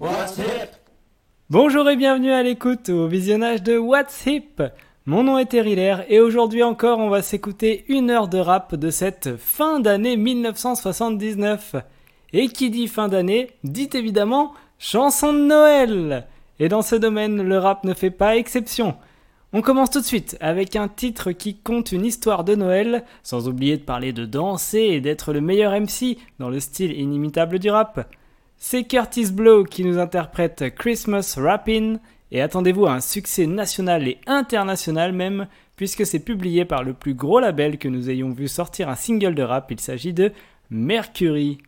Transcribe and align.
What's 0.00 0.38
Hip? 0.38 0.76
Bonjour 1.50 1.90
et 1.90 1.96
bienvenue 1.96 2.30
à 2.30 2.44
l'écoute 2.44 2.88
au 2.88 3.08
visionnage 3.08 3.64
de 3.64 3.76
What's 3.76 4.26
Hip? 4.26 4.62
Mon 5.06 5.24
nom 5.24 5.38
est 5.38 5.46
Terrilaire 5.46 6.04
et 6.08 6.20
aujourd'hui 6.20 6.62
encore 6.62 7.00
on 7.00 7.08
va 7.08 7.20
s'écouter 7.20 7.84
une 7.88 8.08
heure 8.08 8.28
de 8.28 8.38
rap 8.38 8.76
de 8.76 8.90
cette 8.90 9.36
fin 9.38 9.80
d'année 9.80 10.16
1979. 10.16 11.74
Et 12.32 12.46
qui 12.46 12.70
dit 12.70 12.86
fin 12.86 13.08
d'année 13.08 13.50
dit 13.64 13.90
évidemment 13.92 14.52
chanson 14.78 15.32
de 15.32 15.40
Noël. 15.40 16.28
Et 16.60 16.68
dans 16.68 16.82
ce 16.82 16.94
domaine, 16.94 17.42
le 17.42 17.58
rap 17.58 17.82
ne 17.82 17.92
fait 17.92 18.12
pas 18.12 18.36
exception. 18.36 18.94
On 19.52 19.62
commence 19.62 19.90
tout 19.90 20.00
de 20.00 20.04
suite 20.04 20.36
avec 20.40 20.76
un 20.76 20.86
titre 20.86 21.32
qui 21.32 21.56
compte 21.56 21.90
une 21.90 22.04
histoire 22.04 22.44
de 22.44 22.54
Noël, 22.54 23.04
sans 23.24 23.48
oublier 23.48 23.76
de 23.78 23.82
parler 23.82 24.12
de 24.12 24.26
danser 24.26 24.78
et 24.78 25.00
d'être 25.00 25.32
le 25.32 25.40
meilleur 25.40 25.72
MC 25.72 26.18
dans 26.38 26.50
le 26.50 26.60
style 26.60 26.92
inimitable 26.92 27.58
du 27.58 27.68
rap. 27.68 28.08
C'est 28.58 28.84
Curtis 28.84 29.30
Blow 29.32 29.64
qui 29.64 29.84
nous 29.84 29.98
interprète 29.98 30.74
Christmas 30.74 31.36
Rappin' 31.38 31.98
et 32.30 32.42
attendez-vous 32.42 32.86
à 32.86 32.92
un 32.92 33.00
succès 33.00 33.46
national 33.46 34.06
et 34.08 34.20
international 34.26 35.12
même, 35.12 35.48
puisque 35.76 36.04
c'est 36.04 36.18
publié 36.18 36.64
par 36.64 36.82
le 36.82 36.92
plus 36.92 37.14
gros 37.14 37.40
label 37.40 37.78
que 37.78 37.88
nous 37.88 38.10
ayons 38.10 38.30
vu 38.32 38.48
sortir 38.48 38.88
un 38.88 38.96
single 38.96 39.34
de 39.34 39.42
rap, 39.42 39.70
il 39.70 39.80
s'agit 39.80 40.12
de 40.12 40.32
Mercury. 40.70 41.58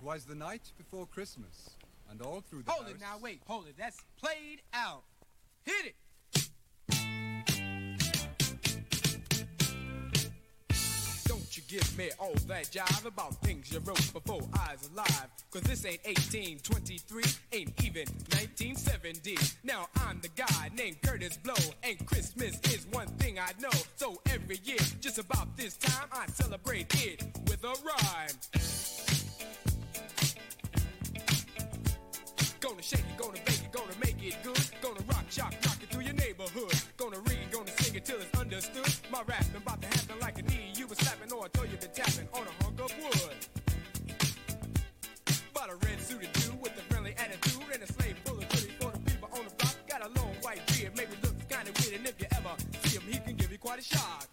Twas 0.00 0.24
the 0.26 0.34
night 0.34 0.72
before 0.78 1.06
Christmas, 1.12 1.76
and 2.10 2.20
all 2.24 2.40
through 2.48 2.62
the 2.64 2.70
Hold 2.70 2.88
it 2.88 2.96
house- 2.96 3.00
now, 3.00 3.18
wait, 3.22 3.40
hold 3.46 3.66
it. 3.68 3.76
That's 3.76 3.98
played 4.20 4.60
out. 4.72 5.02
Hit 5.64 5.86
it. 5.86 5.94
Give 11.68 11.98
me 11.98 12.10
all 12.20 12.34
that 12.46 12.66
jive 12.66 13.06
about 13.06 13.34
things 13.42 13.72
you 13.72 13.80
wrote 13.80 14.12
before 14.12 14.40
I 14.54 14.74
was 14.74 14.88
alive. 14.92 15.26
Cause 15.50 15.62
this 15.62 15.84
ain't 15.84 16.04
1823, 16.04 17.22
ain't 17.52 17.84
even 17.84 18.06
1970. 18.30 19.36
Now 19.64 19.88
I'm 19.96 20.20
the 20.20 20.28
guy 20.28 20.70
named 20.76 21.00
Kurtis 21.02 21.42
Blow, 21.42 21.54
and 21.82 22.06
Christmas 22.06 22.60
is 22.72 22.86
one 22.92 23.08
thing 23.18 23.40
I 23.40 23.50
know. 23.60 23.76
So 23.96 24.20
every 24.26 24.60
year, 24.64 24.78
just 25.00 25.18
about 25.18 25.56
this 25.56 25.76
time, 25.76 26.08
I 26.12 26.26
celebrate 26.28 26.94
it 27.04 27.24
with 27.48 27.64
a 27.64 27.74
rhyme. 27.82 28.36
Gonna 32.60 32.82
shake 32.82 33.00
it, 33.00 33.16
gonna 33.16 33.38
bake 33.44 33.62
it, 33.64 33.72
gonna 33.72 33.92
make 34.04 34.22
it 34.22 34.36
good. 34.44 34.70
Gonna 34.82 35.04
rock, 35.08 35.24
shock, 35.30 35.52
rock 35.64 35.78
it 35.82 35.90
through 35.90 36.02
your 36.02 36.14
neighborhood. 36.14 36.74
Gonna 36.96 37.18
read, 37.26 37.50
gonna 37.50 37.72
sing 37.78 37.96
it 37.96 38.04
till 38.04 38.18
it's 38.20 38.38
understood. 38.38 38.94
My 39.10 39.22
rapping 39.26 39.56
about 39.56 39.82
to 39.82 39.88
happen 39.88 40.05
quite 53.66 53.80
a 53.80 53.82
shock. 53.82 54.28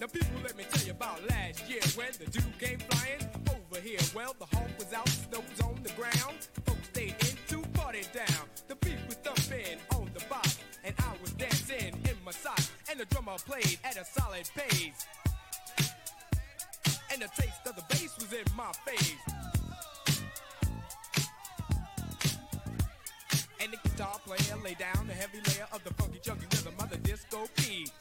Now 0.00 0.06
people, 0.06 0.40
let 0.44 0.54
me 0.54 0.64
tell 0.70 0.84
you 0.84 0.92
about 0.92 1.26
last 1.30 1.66
year 1.66 1.80
when 1.96 2.12
the 2.18 2.26
dude 2.30 2.58
came 2.58 2.78
flying 2.90 3.26
over 3.48 3.80
here. 3.80 4.00
Well, 4.14 4.36
the 4.38 4.44
home 4.54 4.70
was 4.78 4.92
out, 4.92 5.08
snow 5.08 5.42
was 5.48 5.60
on 5.62 5.80
the 5.82 5.92
ground. 5.92 6.36
Folks 6.66 6.88
stayed 6.88 7.14
in 7.20 7.36
to 7.48 7.66
party 7.70 8.02
down. 8.12 8.44
The 8.68 8.76
beat 8.76 8.98
was 9.06 9.16
thumping 9.16 9.78
on 9.94 10.10
the 10.12 10.22
box, 10.26 10.58
and 10.84 10.94
I 10.98 11.12
was 11.22 11.32
dancing 11.32 11.94
in 12.04 12.16
my 12.22 12.32
socks. 12.32 12.70
And 12.90 13.00
the 13.00 13.06
drummer 13.06 13.36
played 13.46 13.78
at 13.84 13.96
a 13.96 14.04
solid 14.04 14.48
pace. 14.54 15.06
And 17.10 17.22
the 17.22 17.30
taste 17.34 17.66
of 17.66 17.76
the 17.76 17.84
bass 17.88 18.14
was 18.18 18.30
in 18.34 18.44
my 18.54 18.72
face. 18.84 19.57
And 23.68 23.76
the 23.76 23.88
guitar 23.90 24.18
player 24.24 24.56
lay 24.64 24.72
down 24.72 25.06
the 25.06 25.12
heavy 25.12 25.40
layer 25.46 25.66
of 25.74 25.84
the 25.84 25.92
funky 25.92 26.18
chunky 26.20 26.46
rhythm 26.52 26.72
of 26.80 26.88
the 26.88 26.96
disco 26.96 27.44
beat. 27.56 27.92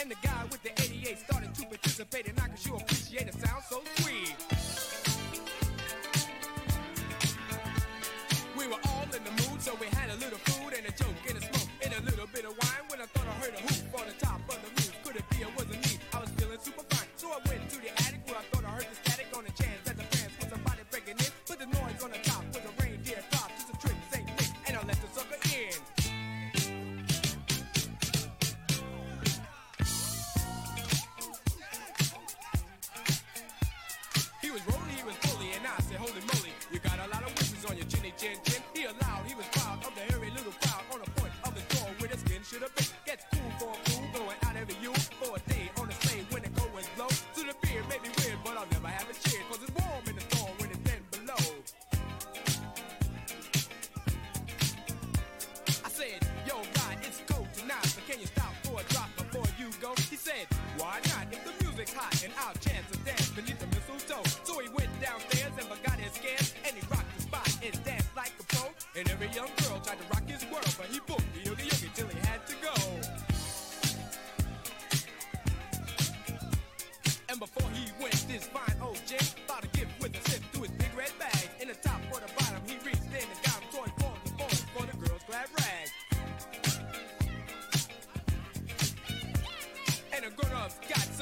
And 0.00 0.10
the 0.10 0.16
guy 0.22 0.44
with 0.50 0.62
the 0.62 0.70
88 0.80 1.18
started 1.18 1.54
to 1.54 1.66
participate, 1.66 2.28
and 2.28 2.40
I 2.40 2.46
can 2.46 2.56
sure 2.56 2.76
appreciate 2.76 3.28
it 3.28 3.34
sound 3.34 3.62
so 3.68 3.82
sweet. 3.96 4.34
We 8.56 8.66
were 8.68 8.80
all 8.86 9.04
in 9.14 9.22
the 9.22 9.30
mood, 9.42 9.60
so 9.60 9.74
we 9.78 9.88
had 9.88 10.01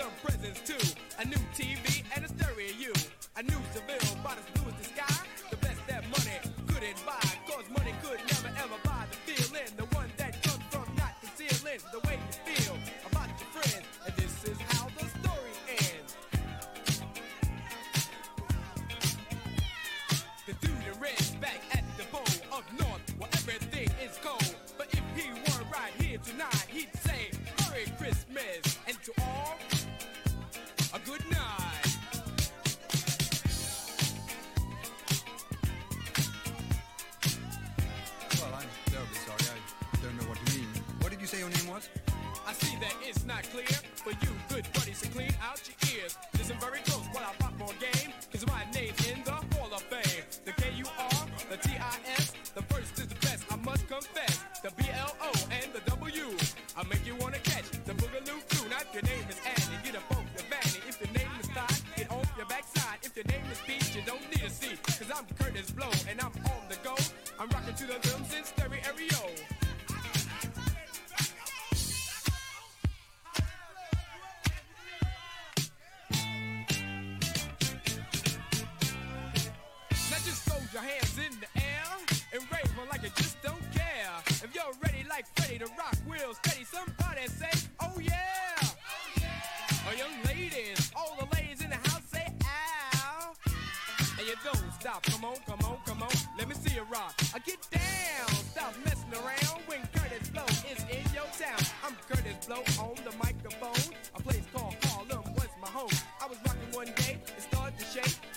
some 0.00 0.10
presents 0.24 0.60
too. 0.64 0.80
A 1.18 1.24
new 1.26 1.42
TV 1.52 2.02
and 2.16 2.24
a 2.24 2.28
stereo. 2.28 2.92
A 3.36 3.42
new 3.42 3.60
Seville, 3.72 4.18
about 4.20 4.38
as 4.38 4.48
blue 4.54 4.72
as 4.72 4.76
the 4.80 4.84
sky. 4.94 5.26
The 5.50 5.56
best 5.56 5.80
that 5.88 6.04
money 6.08 6.38
couldn't 6.68 6.96
buy. 7.04 7.20
Cause 7.46 7.68
money 7.68 7.92
could 8.02 8.20
never 8.32 8.48
ever 8.56 8.78
buy 8.82 9.04
the 9.10 9.18
feeling. 9.28 9.68
The 9.76 9.84
one 9.96 10.10
that 10.16 10.42
comes 10.42 10.64
from 10.70 10.86
not 10.96 11.12
concealing 11.20 11.80
the 11.92 12.00
way 12.08 12.16
you 12.16 12.32
feel 12.48 12.76
about 13.10 13.28
your 13.28 13.50
friends. 13.52 13.86
And 14.06 14.16
this 14.16 14.34
is 14.48 14.58
how 14.72 14.88
the 14.96 15.06
story 15.20 15.54
ends. 15.68 16.16
The 20.46 20.54
dude 20.64 20.84
in 20.88 20.98
red 20.98 21.40
back 21.42 21.60
at 21.72 21.84
the 21.98 22.04
pole 22.04 22.58
up 22.58 22.64
north 22.78 23.04
where 23.18 23.30
everything 23.34 23.90
is 24.02 24.18
cold. 24.24 24.56
But 24.78 24.88
if 24.92 25.04
he 25.14 25.28
were 25.28 25.64
right 25.70 25.92
here 25.98 26.18
tonight, 26.24 26.66
he'd 26.68 26.94
say 27.04 27.30
Merry 27.60 27.84
Christmas 27.98 28.79
clear 43.42 43.66
for 43.94 44.10
you, 44.10 44.32
good 44.48 44.66
buddies, 44.72 45.00
to 45.00 45.08
clean 45.08 45.32
out 45.42 45.60
your 45.66 46.02
ears. 46.02 46.16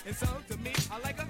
insult 0.06 0.46
to 0.48 0.56
me. 0.58 0.72
I 0.90 0.98
like 1.00 1.18
a 1.18 1.26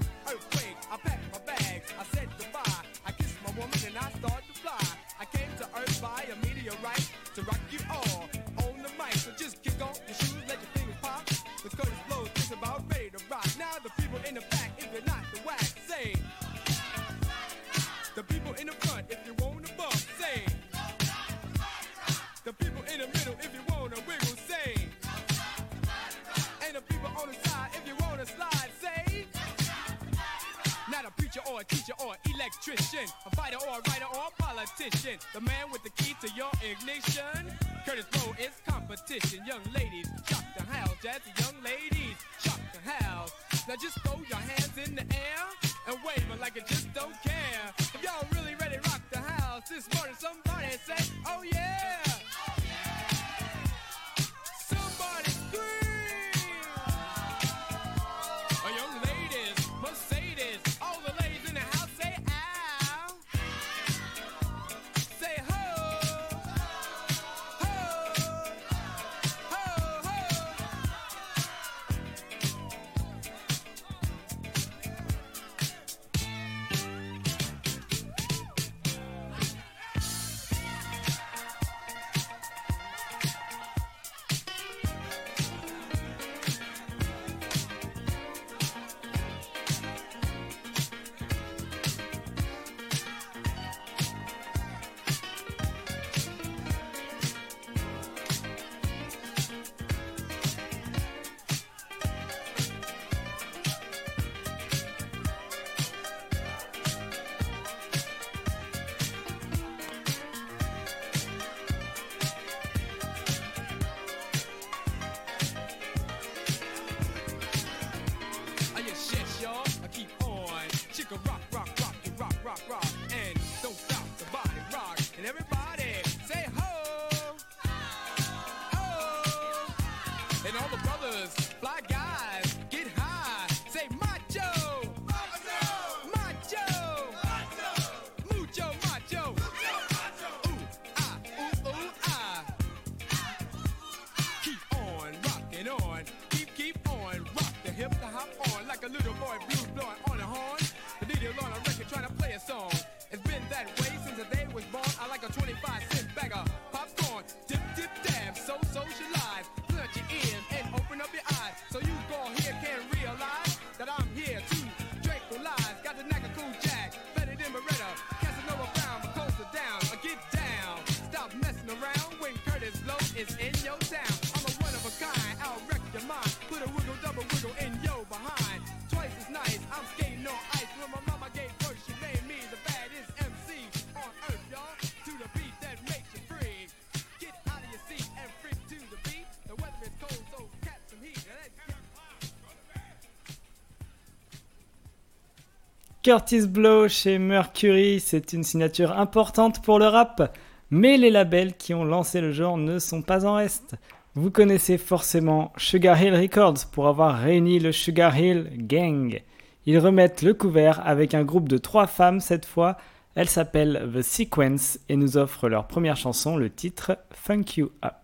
Curtis 196.05 196.47
Blow 196.47 196.87
chez 196.87 197.17
Mercury, 197.17 197.99
c'est 197.99 198.35
une 198.35 198.43
signature 198.43 198.93
importante 198.93 199.63
pour 199.63 199.79
le 199.79 199.87
rap, 199.87 200.37
mais 200.69 200.99
les 200.99 201.09
labels 201.09 201.55
qui 201.57 201.73
ont 201.73 201.83
lancé 201.83 202.21
le 202.21 202.31
genre 202.31 202.59
ne 202.59 202.79
sont 202.79 203.01
pas 203.01 203.25
en 203.25 203.37
reste. 203.37 203.77
Vous 204.15 204.31
connaissez 204.31 204.77
forcément 204.77 205.51
Sugar 205.57 206.03
Hill 206.03 206.15
Records 206.15 206.67
pour 206.73 206.89
avoir 206.89 207.19
réuni 207.19 207.59
le 207.59 207.73
Sugar 207.73 208.19
Hill 208.19 208.51
Gang. 208.55 209.23
Ils 209.65 209.79
remettent 209.79 210.21
le 210.21 210.35
couvert 210.35 210.87
avec 210.87 211.15
un 211.15 211.25
groupe 211.25 211.49
de 211.49 211.57
trois 211.57 211.87
femmes 211.87 212.21
cette 212.21 212.45
fois. 212.45 212.77
Elles 213.15 213.31
s'appellent 213.31 213.91
The 213.95 214.03
Sequence 214.03 214.79
et 214.91 214.97
nous 214.97 215.17
offrent 215.17 215.49
leur 215.49 215.67
première 215.67 215.97
chanson, 215.97 216.37
le 216.37 216.51
titre 216.51 216.99
Funk 217.13 217.45
You 217.57 217.71
Up. 217.83 217.95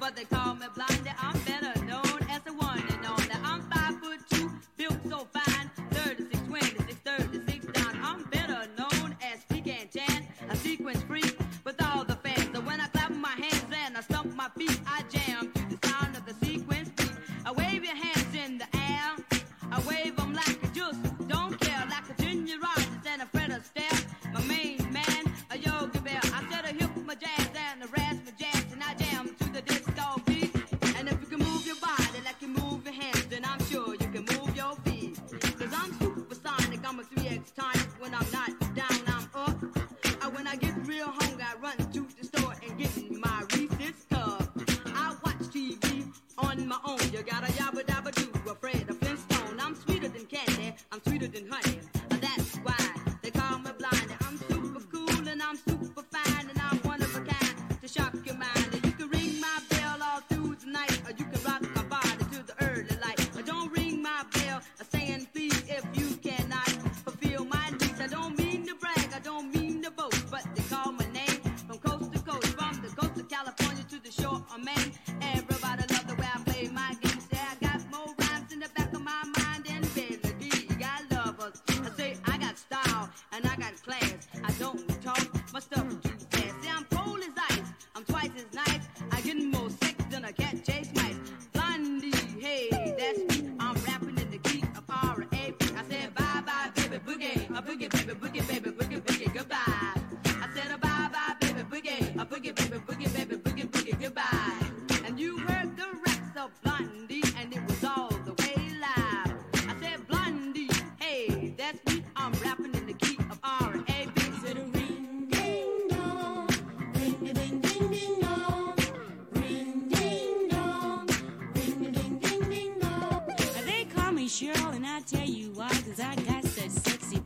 But 0.00 0.16
they 0.16 0.24
call 0.24 0.39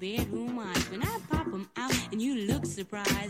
bedroom 0.05 0.55
watch 0.57 0.91
when 0.91 1.03
I 1.03 1.19
pop 1.31 1.47
'em 1.47 1.67
out 1.79 1.95
and 2.13 2.21
you 2.21 2.35
look 2.47 2.67
surprised. 2.67 3.24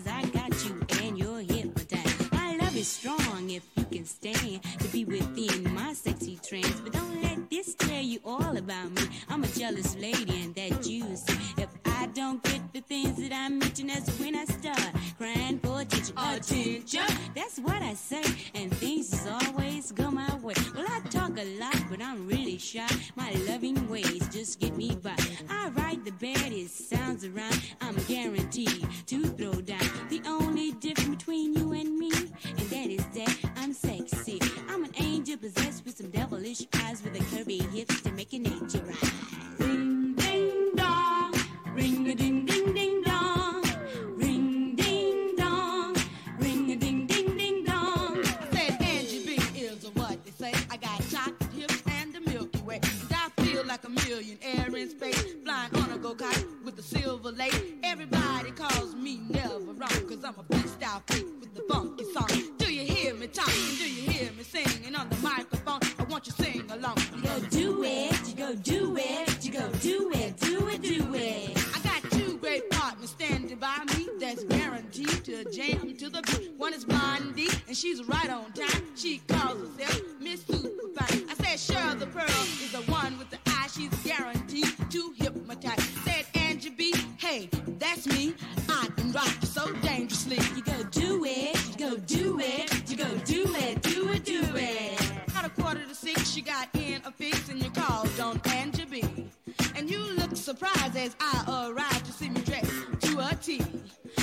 as 100.97 101.17
I 101.21 101.71
arrive. 101.71 102.03
to 102.05 102.13
see 102.13 102.29
me 102.29 102.41
dressed 102.43 102.71
to 103.01 103.19
a 103.19 103.35
T. 103.37 103.63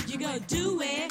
You 0.07 0.17
gonna 0.19 0.39
do 0.41 0.79
it. 0.81 1.10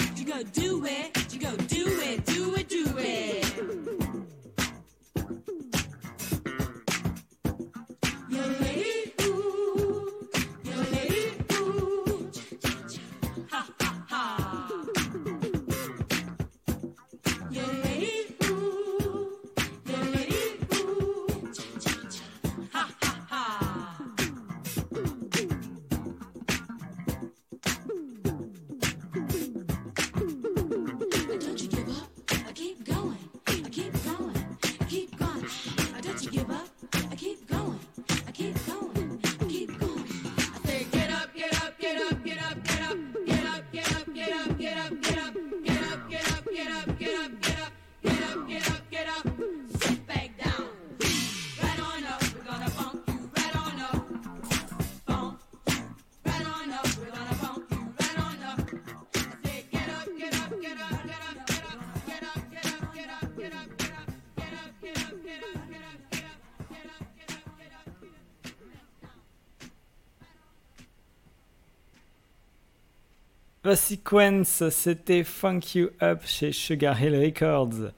La 73.71 73.77
Sequence, 73.77 74.69
c'était 74.71 75.23
Funk 75.23 75.61
You 75.77 75.91
Up 76.03 76.23
chez 76.25 76.51
Sugar 76.51 77.01
Hill 77.01 77.15
Records. 77.15 77.93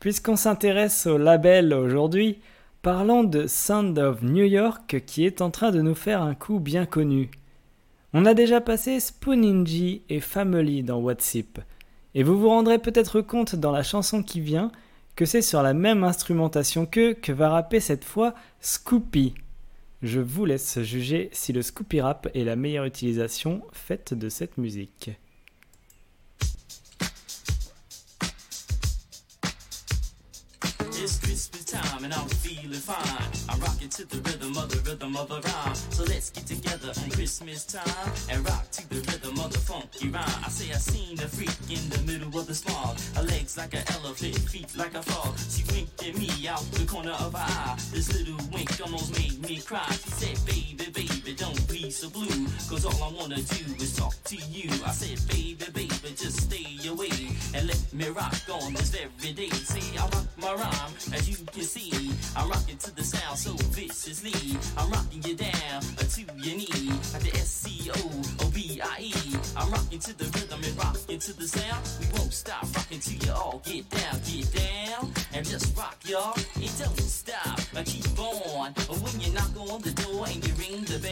Puisqu'on 0.00 0.34
s'intéresse 0.34 1.06
au 1.06 1.16
label 1.16 1.72
aujourd'hui, 1.74 2.40
parlons 2.82 3.22
de 3.22 3.46
Sound 3.46 3.96
of 4.00 4.22
New 4.22 4.44
York 4.44 5.00
qui 5.06 5.24
est 5.24 5.40
en 5.40 5.50
train 5.50 5.70
de 5.70 5.80
nous 5.80 5.94
faire 5.94 6.22
un 6.22 6.34
coup 6.34 6.58
bien 6.58 6.86
connu. 6.86 7.30
On 8.12 8.26
a 8.26 8.34
déjà 8.34 8.60
passé 8.60 8.98
Spooninji 8.98 10.02
et 10.08 10.18
Family 10.18 10.82
dans 10.82 10.98
WhatsApp, 10.98 11.60
et 12.16 12.24
vous 12.24 12.36
vous 12.36 12.48
rendrez 12.48 12.80
peut-être 12.80 13.20
compte 13.20 13.54
dans 13.54 13.70
la 13.70 13.84
chanson 13.84 14.24
qui 14.24 14.40
vient 14.40 14.72
que 15.14 15.24
c'est 15.24 15.40
sur 15.40 15.62
la 15.62 15.72
même 15.72 16.02
instrumentation 16.02 16.84
que 16.84 17.12
que 17.12 17.30
va 17.30 17.50
rapper 17.50 17.78
cette 17.78 18.04
fois 18.04 18.34
Scoopy. 18.58 19.34
Je 20.02 20.18
vous 20.18 20.44
laisse 20.44 20.80
juger 20.80 21.30
si 21.32 21.52
le 21.52 21.62
Scoopy 21.62 22.00
Rap 22.00 22.28
est 22.34 22.42
la 22.42 22.56
meilleure 22.56 22.86
utilisation 22.86 23.62
faite 23.72 24.14
de 24.14 24.28
cette 24.28 24.58
musique. 24.58 25.12
To 33.96 34.06
the 34.06 34.22
rhythm 34.22 34.56
of 34.56 34.70
the 34.70 34.90
rhythm 34.90 35.16
of 35.18 35.28
the 35.28 35.40
rhyme. 35.42 35.74
So 35.74 36.04
let's 36.04 36.30
get 36.30 36.46
together 36.46 36.92
on 37.02 37.10
Christmas 37.10 37.66
time 37.66 38.12
and 38.30 38.42
rock 38.48 38.70
to 38.70 38.88
the 38.88 38.96
rhythm 38.96 39.38
of 39.38 39.52
the 39.52 39.58
funky 39.58 40.08
rhyme. 40.08 40.24
I 40.24 40.48
say 40.48 40.72
I 40.72 40.78
seen 40.78 41.20
a 41.20 41.28
freak 41.28 41.52
in 41.68 41.90
the 41.90 42.00
middle 42.10 42.40
of 42.40 42.46
the 42.46 42.54
smog. 42.54 42.98
Her 43.14 43.22
legs 43.22 43.58
like 43.58 43.74
an 43.74 43.84
elephant, 43.92 44.38
feet 44.48 44.74
like 44.76 44.94
a 44.94 45.02
frog. 45.02 45.36
She 45.38 45.62
winked 45.74 46.08
at 46.08 46.16
me 46.16 46.48
out 46.48 46.64
the 46.72 46.86
corner 46.86 47.12
of 47.20 47.34
her 47.34 47.38
eye. 47.38 47.76
This 47.92 48.08
little 48.16 48.40
wink 48.50 48.72
almost 48.80 49.12
made 49.12 49.38
me 49.42 49.60
cry. 49.60 49.84
She 49.90 50.10
said, 50.10 50.38
baby, 50.46 50.90
baby, 50.90 51.21
don't 51.30 51.68
be 51.68 51.90
so 51.90 52.10
blue. 52.10 52.46
Cause 52.68 52.84
all 52.84 53.02
I 53.02 53.12
wanna 53.14 53.36
do 53.36 53.64
is 53.78 53.96
talk 53.96 54.14
to 54.24 54.36
you. 54.36 54.70
I 54.84 54.90
said, 54.90 55.18
baby, 55.28 55.64
baby, 55.72 56.14
just 56.16 56.42
stay 56.42 56.88
away 56.88 57.10
and 57.54 57.66
let 57.66 57.92
me 57.92 58.08
rock 58.08 58.34
on 58.50 58.74
this 58.74 58.94
every 58.94 59.32
day. 59.32 59.48
See, 59.50 59.96
I 59.98 60.02
rock 60.02 60.26
my 60.36 60.52
rhyme, 60.54 60.92
as 61.12 61.28
you 61.28 61.36
can 61.46 61.62
see. 61.62 62.10
I'm 62.36 62.48
rocking 62.50 62.78
to 62.78 62.94
the 62.94 63.04
sound 63.04 63.38
so 63.38 63.52
viciously. 63.70 64.58
I'm 64.76 64.90
rocking 64.90 65.22
you 65.22 65.36
down 65.36 65.82
to 65.82 66.20
your 66.20 66.56
knee. 66.56 66.90
Like 67.12 67.22
the 67.22 67.32
S 67.34 67.48
C 67.48 67.90
O 67.90 68.22
O 68.40 68.50
B 68.50 68.80
I 68.82 69.00
E. 69.00 69.12
I'm 69.56 69.70
rocking 69.70 70.00
to 70.00 70.18
the 70.18 70.24
rhythm 70.24 70.60
and 70.64 70.76
rocking 70.78 71.18
to 71.18 71.32
the 71.38 71.46
sound. 71.46 71.82
We 72.00 72.18
won't 72.18 72.32
stop 72.32 72.64
rocking 72.74 73.00
till 73.00 73.26
you 73.26 73.32
all 73.32 73.62
get 73.64 73.88
down, 73.90 74.20
get 74.26 74.52
down, 74.52 75.12
and 75.34 75.46
just 75.46 75.76
rock, 75.76 75.96
y'all. 76.04 76.34
It 76.56 76.72
don't 76.78 77.00
stop, 77.00 77.60
uh, 77.76 77.82
keep 77.84 78.18
on. 78.18 78.72
When 79.02 79.20
you 79.20 79.32
knock 79.32 79.54
on 79.56 79.80
the 79.82 79.92
door 79.92 80.26
and 80.26 80.46
you 80.46 80.54
ring 80.54 80.82
the 80.84 80.98
bell, 80.98 81.11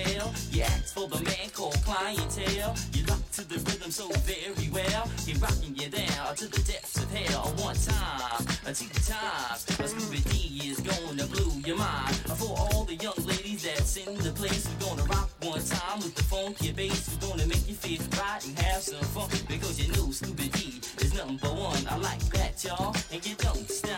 you 0.51 0.63
ask 0.63 0.95
for 0.95 1.09
the 1.09 1.23
man 1.23 1.51
called 1.53 1.77
clientele. 1.85 2.75
You 2.93 3.05
rock 3.07 3.23
to 3.33 3.49
the 3.49 3.57
rhythm 3.57 3.91
so 3.91 4.09
very 4.25 4.69
well. 4.73 5.09
You're 5.27 5.39
rocking 5.39 5.75
you 5.77 5.89
down 5.89 6.37
to 6.37 6.47
the 6.49 6.63
depths 6.63 6.97
of 6.97 7.11
hell. 7.13 7.53
One 7.59 7.77
time, 7.77 8.47
uh, 8.67 8.73
two 8.73 8.89
times, 8.89 9.67
uh, 9.69 9.85
Scooby 9.85 10.23
D 10.31 10.71
is 10.71 10.81
gonna 10.81 11.27
blow 11.27 11.53
your 11.65 11.77
mind. 11.77 12.17
For 12.39 12.57
all 12.59 12.85
the 12.85 12.97
young 12.97 13.21
ladies 13.27 13.63
that's 13.65 13.97
in 13.97 14.15
the 14.19 14.33
place, 14.33 14.69
we're 14.69 14.87
gonna 14.89 15.05
rock 15.05 15.31
one 15.43 15.63
time 15.63 15.99
with 15.99 16.15
the 16.15 16.23
funky 16.23 16.73
bass. 16.73 17.17
We're 17.21 17.29
gonna 17.29 17.47
make 17.47 17.69
you 17.69 17.75
feel 17.75 18.03
right 18.21 18.45
and 18.47 18.59
have 18.61 18.83
some 18.83 19.05
fun 19.15 19.29
because 19.49 19.81
you 19.81 19.93
know 19.93 20.09
Scooby 20.09 20.51
D 20.53 20.81
is 21.05 21.15
number 21.15 21.49
one. 21.49 21.83
I 21.89 21.97
like 21.97 22.25
that, 22.37 22.63
y'all, 22.65 22.95
and 23.13 23.25
you 23.27 23.35
don't 23.37 23.69
stop. 23.69 23.90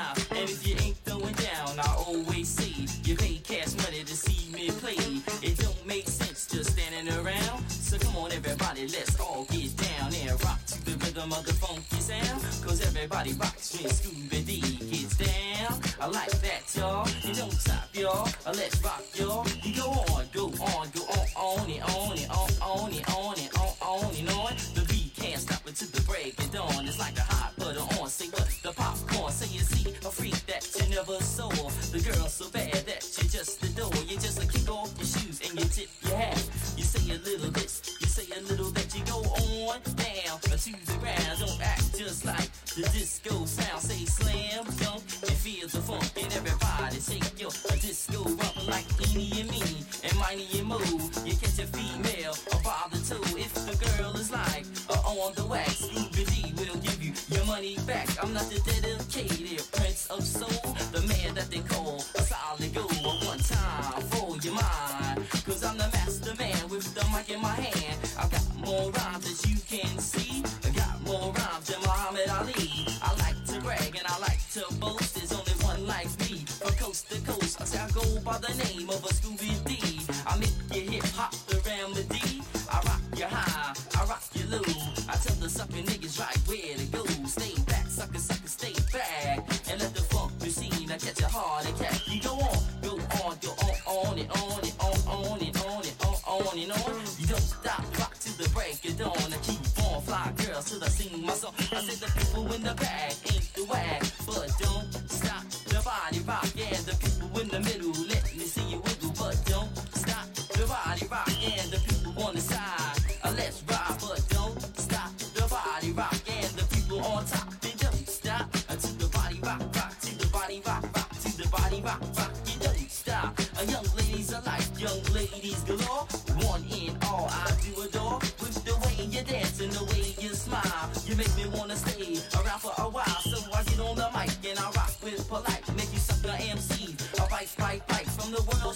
Everybody, 8.83 8.99
let's 8.99 9.21
all 9.21 9.45
get 9.45 9.77
down 9.77 10.13
and 10.15 10.45
rock 10.45 10.65
to 10.67 10.85
the 10.85 10.93
rhythm 11.05 11.33
of 11.33 11.45
the 11.45 11.53
funky 11.53 12.01
sound. 12.01 12.43
Cause 12.65 12.81
everybody 12.87 13.33
rocks 13.35 13.81
when 13.81 13.91
Scooby 13.91 14.47
D 14.47 14.61
gets 14.91 15.17
down. 15.17 15.81
I 16.01 16.07
like 16.07 16.31
that, 16.31 16.63
y'all. 16.75 17.07
You 17.23 17.35
don't 17.35 17.53
stop, 17.53 17.89
y'all. 17.93 18.29
Let's 18.47 18.83
rock, 18.83 19.05
y'all. 19.15 19.47
You 19.63 19.77
go 19.77 19.91
on, 19.91 20.25
go 20.33 20.47
on, 20.47 20.89
go 20.91 21.03
on, 21.03 21.27
on 21.37 21.71
and 21.71 21.83
on 21.83 22.19
and 22.19 22.31
on 22.31 22.51
on 22.63 22.93
and 22.93 23.07
on, 23.09 23.22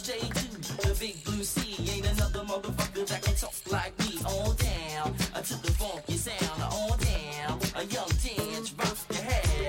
the 0.06 0.96
big 1.00 1.24
blue 1.24 1.42
sea. 1.42 1.74
Ain't 1.90 2.06
another 2.06 2.44
motherfucker 2.44 3.06
that 3.08 3.22
can 3.22 3.34
talk 3.34 3.52
like 3.72 3.98
me. 3.98 4.18
On 4.24 4.54
down 4.54 5.14
uh, 5.34 5.40
to 5.42 5.54
the 5.62 5.72
funky 5.72 6.16
sound. 6.16 6.62
On 6.62 6.96
down, 6.98 7.58
a 7.74 7.84
young 7.86 8.10
dance, 8.22 8.72
rock 8.78 8.96
the 9.08 9.22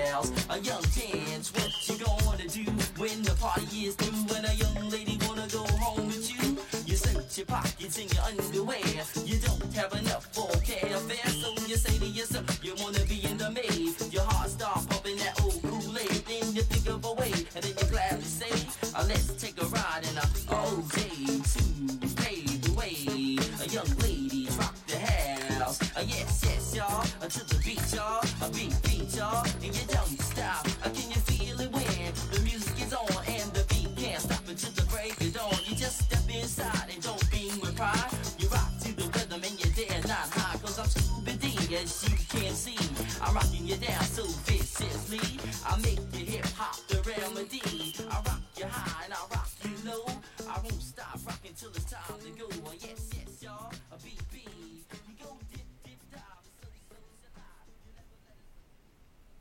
house. 0.06 0.30
A 0.50 0.58
young 0.60 0.82
dance, 0.94 1.52
what 1.52 1.70
you 1.88 1.98
gonna 2.04 2.46
do 2.46 2.64
when 3.02 3.22
the 3.22 3.34
party 3.40 3.86
is 3.86 3.96
through? 3.96 4.32
When 4.32 4.44
a 4.44 4.54
young 4.54 4.90
lady 4.90 5.18
wanna 5.26 5.48
go 5.48 5.64
home 5.76 6.06
with 6.06 6.30
you? 6.30 6.56
You 6.86 6.94
search 6.94 7.38
your 7.38 7.46
pockets 7.46 7.98
and 7.98 8.12
your 8.14 8.22
underwear. 8.22 8.57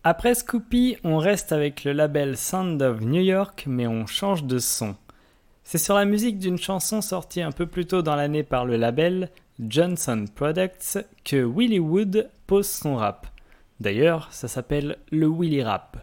Après 0.10 0.36
Scoopy, 0.36 0.96
on 1.04 1.18
reste 1.18 1.52
avec 1.52 1.84
le 1.84 1.92
label 1.92 2.38
Sound 2.38 2.82
of 2.82 3.02
New 3.02 3.20
York, 3.20 3.66
mais 3.68 3.88
on 3.88 4.08
change 4.08 4.46
de 4.46 4.58
son. 4.58 4.96
C'est 5.66 5.78
sur 5.78 5.96
la 5.96 6.06
musique 6.06 6.40
d'une 6.40 6.58
chanson 6.58 7.02
sortie 7.02 7.42
un 7.42 7.52
peu 7.52 7.66
plus 7.66 7.88
tôt 7.88 8.02
dans 8.02 8.16
l'année 8.16 8.44
par 8.44 8.64
le 8.64 8.78
label 8.78 9.30
Johnson 9.60 10.24
Products 10.34 11.00
que 11.26 11.44
Willie 11.44 11.80
Wood 11.80 12.30
pose 12.46 12.70
son 12.70 12.96
rap. 12.96 13.28
D'ailleurs, 13.82 14.30
ça 14.32 14.48
s'appelle 14.48 14.96
le 15.12 15.28
Willie 15.28 15.62
Rap. 15.62 15.98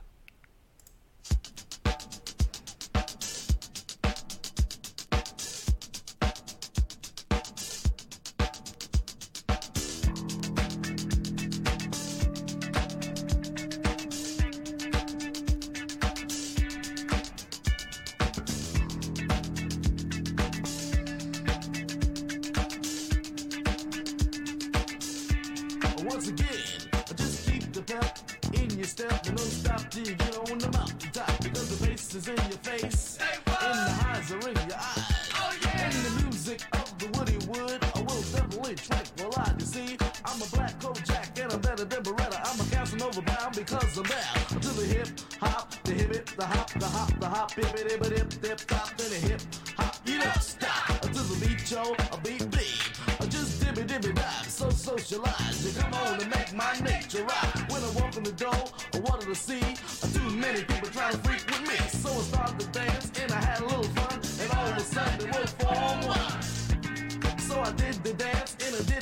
Just 27.13 27.49
keep 27.49 27.73
the 27.73 27.83
pep 27.83 28.19
in 28.55 28.71
your 28.71 28.87
step 28.87 29.27
and 29.27 29.37
don't 29.37 29.47
stop 29.47 29.91
till 29.91 30.07
you 30.07 30.15
get 30.15 30.37
on 30.39 30.59
the 30.59 30.71
mountaintop 30.73 31.39
because 31.43 31.79
the 31.79 31.87
bass 31.87 32.15
is 32.15 32.29
in 32.29 32.37
your 32.37 32.63
face 32.65 33.19
and 33.21 33.45
the 33.45 33.93
highs 34.03 34.33
are 34.33 34.49
in 34.49 34.57
your 34.57 34.79
eyes. 34.79 35.31
Oh, 35.37 35.53
yeah. 35.63 35.85
And 35.85 35.93
the 35.93 36.23
music 36.25 36.63
of 36.73 36.99
the 36.99 37.07
Woody 37.19 37.39
Wood 37.47 37.85
I 37.95 38.01
will 38.01 38.23
definitely 38.33 38.75
tranquilize. 38.77 39.55
You 39.59 39.67
see, 39.67 39.99
I'm 40.25 40.41
a 40.43 40.47
black 40.57 40.81
Kojak 40.81 41.39
and 41.43 41.53
I'm 41.53 41.61
better 41.61 41.85
than 41.85 42.03
Baretta. 42.03 42.41
I'm 42.43 42.61
a 42.61 42.71
Casanova 42.71 43.23
bound 43.23 43.55
because 43.55 43.99
I'm 43.99 44.05
bound 44.05 44.63
to 44.63 44.69
the 44.69 44.87
hip 44.87 45.09
hop, 45.41 45.75
the 45.85 45.93
hip 45.93 46.11
it, 46.11 46.27
the 46.37 46.47
hop, 46.47 46.71
the 46.73 46.87
hop, 46.87 47.21
the 47.21 47.29
hop, 47.29 47.53
hip 47.53 47.75
it, 47.75 47.93
hip 47.93 48.01
it, 48.01 48.19
hip, 48.19 48.33
hip, 48.45 48.71
hop, 48.71 48.97
then 48.97 49.11
the 49.11 49.29
hip 49.29 49.43
hop. 49.77 49.97
You 50.07 50.21
don't 50.21 50.43
stop 50.43 51.01
to 51.01 51.09
the 51.09 51.47
beat, 51.47 51.71
yo, 51.71 51.95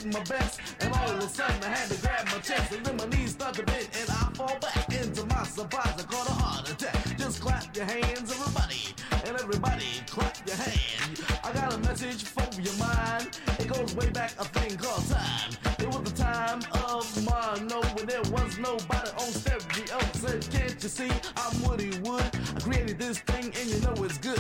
did 0.03 0.13
my 0.13 0.25
best. 0.25 0.61
And 0.81 0.93
all 0.95 1.11
of 1.11 1.19
a 1.19 1.29
sudden 1.29 1.63
I 1.63 1.69
had 1.69 1.89
to 1.89 2.01
grab 2.01 2.27
my 2.27 2.39
chest. 2.39 2.73
And 2.73 2.85
then 2.85 2.97
my 2.97 3.17
knees 3.17 3.33
start 3.33 3.55
to 3.55 3.63
bend 3.63 3.89
and 4.01 4.11
I 4.11 4.31
fall 4.35 4.57
back. 4.61 4.93
Into 4.93 5.25
my 5.27 5.45
surprise, 5.45 5.95
I 5.99 6.03
caught 6.03 6.29
a 6.29 6.33
heart 6.33 6.71
attack. 6.71 7.17
Just 7.19 7.41
clap 7.41 7.75
your 7.77 7.85
hands, 7.85 8.31
everybody. 8.31 8.95
And 9.27 9.37
everybody 9.41 9.87
clap 10.07 10.37
your 10.47 10.57
hand. 10.57 11.21
I 11.45 11.53
got 11.53 11.75
a 11.75 11.79
message 11.79 12.25
for 12.25 12.61
your 12.61 12.75
mind. 12.75 13.39
It 13.59 13.69
goes 13.69 13.95
way 13.95 14.11
back 14.11 14.33
a 14.39 14.45
thing 14.45 14.77
called 14.77 15.07
time. 15.09 15.53
It 15.79 15.89
was 15.89 16.13
the 16.13 16.23
time 16.23 16.61
of 16.85 17.05
mono 17.25 17.83
when 17.95 18.07
there 18.07 18.23
was 18.31 18.59
nobody 18.59 19.11
on 19.19 19.31
stereo. 19.33 19.99
Said, 20.15 20.47
can't 20.51 20.83
you 20.83 20.89
see 20.89 21.11
I'm 21.37 21.63
Woody 21.63 21.99
Wood? 22.01 22.25
I 22.57 22.61
created 22.61 22.99
this 22.99 23.19
thing 23.21 23.53
and 23.59 23.69
you 23.69 23.81
know 23.81 23.95
it's 24.05 24.19
good. 24.19 24.39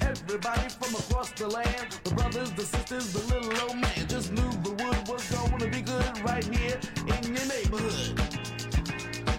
Everybody 0.00 0.68
from 0.68 0.94
across 0.94 1.32
the 1.32 1.48
land, 1.48 1.98
the 2.04 2.14
brothers, 2.14 2.52
the 2.52 2.62
sisters, 2.62 3.12
the 3.12 3.34
little 3.34 3.68
old 3.68 3.78
man 3.78 4.01
neighborhood. 7.82 8.18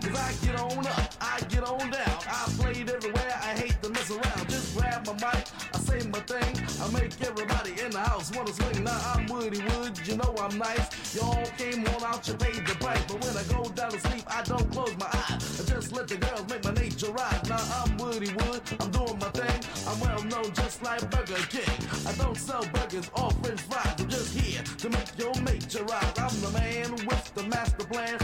Cause 0.04 0.20
I 0.20 0.46
get 0.46 0.60
on 0.60 0.88
up, 0.88 1.14
I 1.22 1.40
get 1.50 1.64
on 1.64 1.90
down. 1.90 2.18
I 2.28 2.50
played 2.60 2.90
everywhere, 2.90 3.40
I 3.42 3.58
hate 3.58 3.82
to 3.82 3.90
mess 3.90 4.10
around. 4.12 4.50
Just 4.50 4.78
grab 4.78 5.06
my 5.06 5.14
mic, 5.14 5.48
I 5.74 5.80
say 5.80 6.08
my 6.08 6.20
thing. 6.20 6.54
I 6.82 6.92
make 6.92 7.22
everybody 7.22 7.72
in 7.82 7.92
the 7.92 8.00
house 8.00 8.36
wanna 8.36 8.54
swing. 8.54 8.84
Now 8.84 9.00
I'm 9.16 9.26
Woody 9.28 9.62
Wood, 9.62 10.00
you 10.06 10.18
know 10.18 10.36
I'm 10.40 10.58
nice. 10.58 11.16
Y'all 11.16 11.46
came 11.58 11.86
on 11.88 12.04
out, 12.04 12.28
you 12.28 12.34
paid 12.36 12.66
the 12.68 12.76
price. 12.76 13.04
But 13.08 13.24
when 13.24 13.38
I 13.38 13.44
go 13.44 13.70
down 13.72 13.92
to 13.92 14.00
sleep, 14.00 14.24
I 14.28 14.42
don't 14.44 14.70
close 14.72 14.96
my 14.98 15.08
eyes. 15.08 15.62
I 15.62 15.64
just 15.66 15.94
let 15.94 16.08
the 16.08 16.18
girls 16.18 16.48
make 16.50 16.64
my 16.64 16.74
nature 16.74 17.12
rise. 17.12 17.50
Now 17.50 17.64
I'm 17.80 17.98
Woody 17.98 18.34
Wood, 18.34 18.62
I'm 18.80 18.92
doing 18.92 19.20
my 19.20 19.30
thing. 19.30 19.60
I'm 19.88 20.00
well 20.00 20.24
known 20.24 20.54
just 20.54 20.82
like 20.84 21.02
Burger 21.12 21.42
King. 21.50 21.78
I 22.08 22.14
don't 22.14 22.38
sell 22.38 22.66
burgers 22.74 23.10
or 23.16 23.32
french 23.44 23.62
fries. 23.62 23.96
I'm 24.00 24.10
just 24.10 24.38
here 24.38 24.64
to 24.64 24.90
make 24.90 25.18
your 25.18 25.36
nature 25.42 25.84
rise. 25.86 26.14
I'm 26.18 26.36
the 26.42 26.52
man 26.52 26.92
with 27.08 27.34
the 27.36 27.44
master 27.44 27.86
plan. 27.86 28.18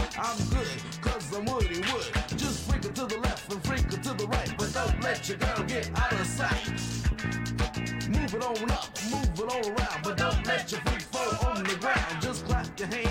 I'm 1.40 1.46
good, 1.46 1.54
Woody 1.54 1.80
Wood. 1.92 2.04
Just 2.36 2.70
freak 2.70 2.84
it 2.84 2.94
to 2.96 3.06
the 3.06 3.18
left 3.18 3.50
and 3.50 3.64
freak 3.64 3.86
it 3.86 4.02
to 4.02 4.12
the 4.12 4.26
right. 4.26 4.54
But 4.58 4.74
don't 4.74 5.02
let 5.02 5.26
your 5.26 5.38
girl 5.38 5.64
get 5.64 5.90
out 5.98 6.12
of 6.12 6.26
sight. 6.26 6.68
Move 8.10 8.34
it 8.34 8.44
on 8.44 8.70
up, 8.70 8.90
move 9.10 9.40
it 9.40 9.48
all 9.48 9.72
around. 9.72 10.02
But 10.02 10.18
don't 10.18 10.46
let 10.46 10.70
your 10.70 10.80
feet 10.82 11.02
fall 11.02 11.48
on 11.50 11.64
the 11.64 11.76
ground. 11.76 12.20
Just 12.20 12.44
clap 12.44 12.78
your 12.78 12.88
hands, 12.88 13.09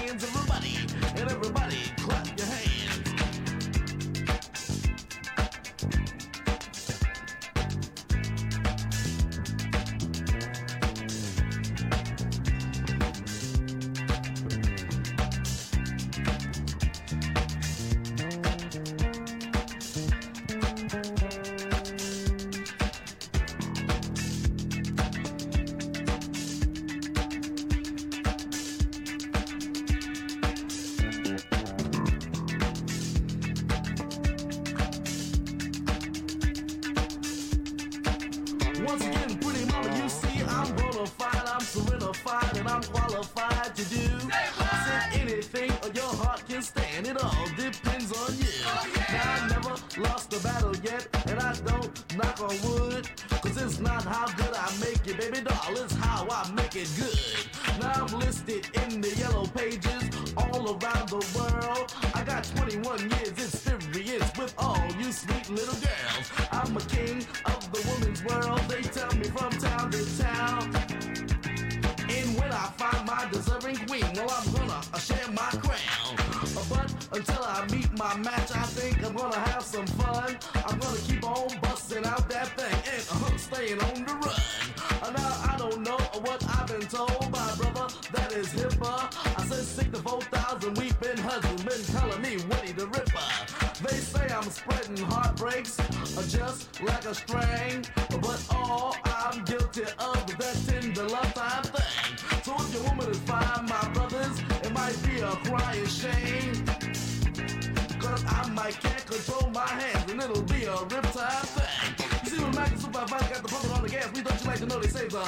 I 108.69 108.71
can't 108.71 109.03
control 109.03 109.49
my 109.49 109.65
hands 109.65 110.11
and 110.11 110.21
it'll 110.21 110.43
be 110.43 110.65
a 110.65 110.75
riptide 110.93 111.47
thing. 111.57 112.21
You 112.23 112.29
see 112.29 112.43
when 112.43 112.53
Mac 112.53 112.69
and 112.69 112.79
Super 112.79 112.99
Five 113.07 113.33
got 113.33 113.41
the 113.41 113.47
pumping 113.49 113.71
on 113.71 113.81
the 113.81 113.89
gas, 113.89 114.11
we 114.13 114.21
don't 114.21 114.39
you 114.39 114.47
like 114.47 114.59
to 114.59 114.67
know 114.67 114.79
they 114.79 114.87
say 114.87 115.07
the 115.07 115.25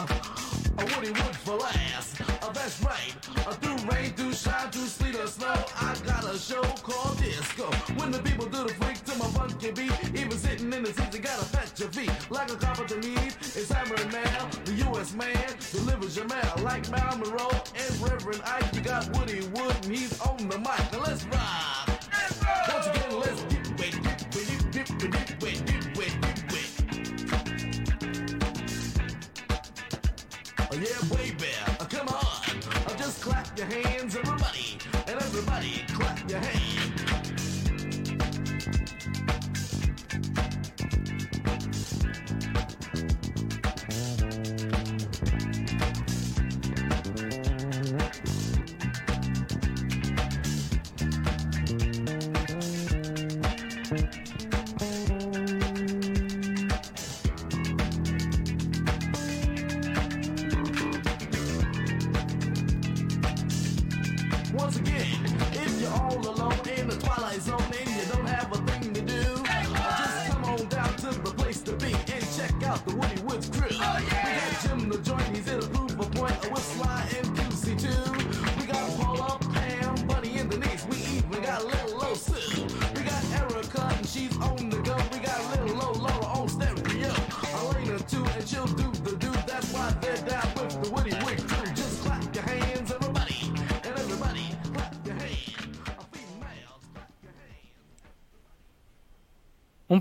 a 0.78 0.86
Woody 0.94 1.10
Wood 1.10 1.36
for 1.38 1.58
last. 1.58 2.22
Uh, 2.22 2.52
that's 2.52 2.82
right. 2.84 3.16
Uh, 3.48 3.52
through 3.54 3.78
rain, 3.90 4.12
through 4.14 4.34
shine, 4.34 4.70
through 4.70 4.86
sleet 4.86 5.16
or 5.16 5.26
snow, 5.26 5.54
I 5.82 5.96
got 6.06 6.24
a 6.24 6.38
show 6.38 6.62
called 6.84 7.18
Disco. 7.18 7.66
When 7.98 8.12
the 8.12 8.20
people 8.20 8.46
do 8.46 8.64
the 8.68 8.74
freak 8.76 9.04
to 9.06 9.18
my 9.18 9.26
funky 9.34 9.72
beat, 9.72 9.94
even 10.14 10.38
sitting 10.38 10.72
in 10.72 10.84
the 10.84 10.94
seats, 10.94 11.16
you 11.16 11.22
gotta 11.22 11.46
fetch 11.46 11.80
your 11.80 11.90
feet. 11.90 12.12
Like 12.30 12.52
a 12.52 12.56
carpenter 12.56 13.00
needs, 13.00 13.36
it's 13.58 13.72
hammering 13.72 14.12
now. 14.12 14.50
The 14.66 14.74
U.S. 14.86 15.16
man 15.16 15.50
delivers 15.72 16.16
your 16.16 16.28
mail. 16.28 16.54
Like 16.62 16.90
Mal 16.92 17.18
Monroe 17.18 17.50
and 17.50 18.02
Reverend 18.02 18.42
Ike, 18.46 18.76
you 18.76 18.82
got 18.82 19.10
Woody 19.18 19.42
Wood 19.48 19.76
and 19.84 19.96
he's 19.96 20.20
on 20.22 20.48
the 20.48 20.60
mic. 20.60 20.91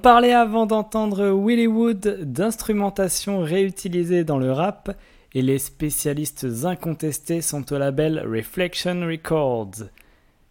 Parlait 0.00 0.32
avant 0.32 0.66
d'entendre 0.66 1.30
Willie 1.30 1.68
Wood 1.68 2.22
d'instrumentation 2.22 3.40
réutilisée 3.40 4.24
dans 4.24 4.38
le 4.38 4.50
rap 4.50 4.96
et 5.34 5.42
les 5.42 5.58
spécialistes 5.58 6.46
incontestés 6.64 7.42
sont 7.42 7.72
au 7.72 7.78
label 7.78 8.26
Reflection 8.26 9.06
Records. 9.06 9.84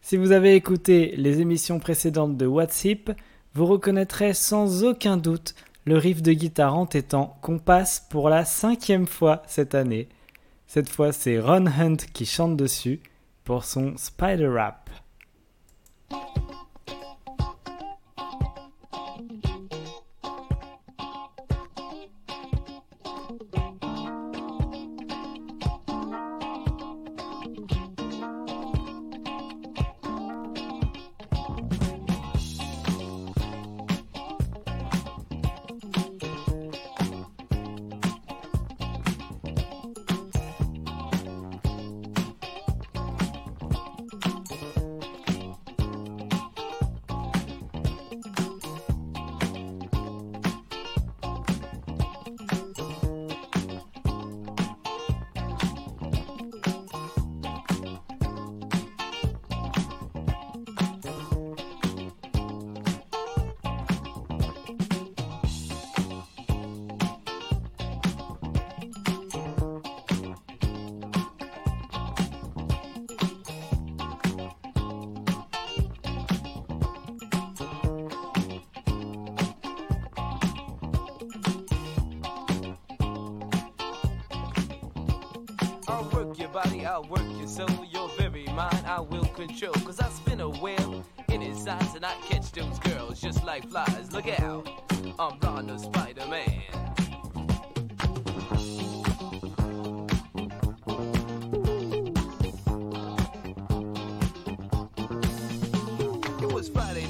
Si 0.02 0.16
vous 0.16 0.32
avez 0.32 0.56
écouté 0.56 1.16
les 1.18 1.42
émissions 1.42 1.80
précédentes 1.80 2.38
de 2.38 2.46
What's 2.46 2.86
Hip, 2.86 3.12
vous 3.56 3.66
reconnaîtrez 3.66 4.34
sans 4.34 4.86
aucun 4.86 5.18
doute 5.18 5.56
le 5.86 5.98
riff 5.98 6.22
de 6.22 6.32
guitare 6.32 6.78
entêtant 6.78 7.38
qu'on 7.42 7.60
passe 7.60 8.06
pour 8.10 8.30
la 8.30 8.46
cinquième 8.46 9.08
fois 9.08 9.42
cette 9.48 9.76
année. 9.76 10.08
Cette 10.68 10.90
fois, 10.90 11.12
c'est 11.12 11.40
Ron 11.40 11.66
Hunt 11.66 11.98
qui 12.14 12.26
chante 12.26 12.56
dessus 12.56 13.02
pour 13.44 13.66
son 13.66 13.98
Spider 13.98 14.48
Rap. 14.48 14.90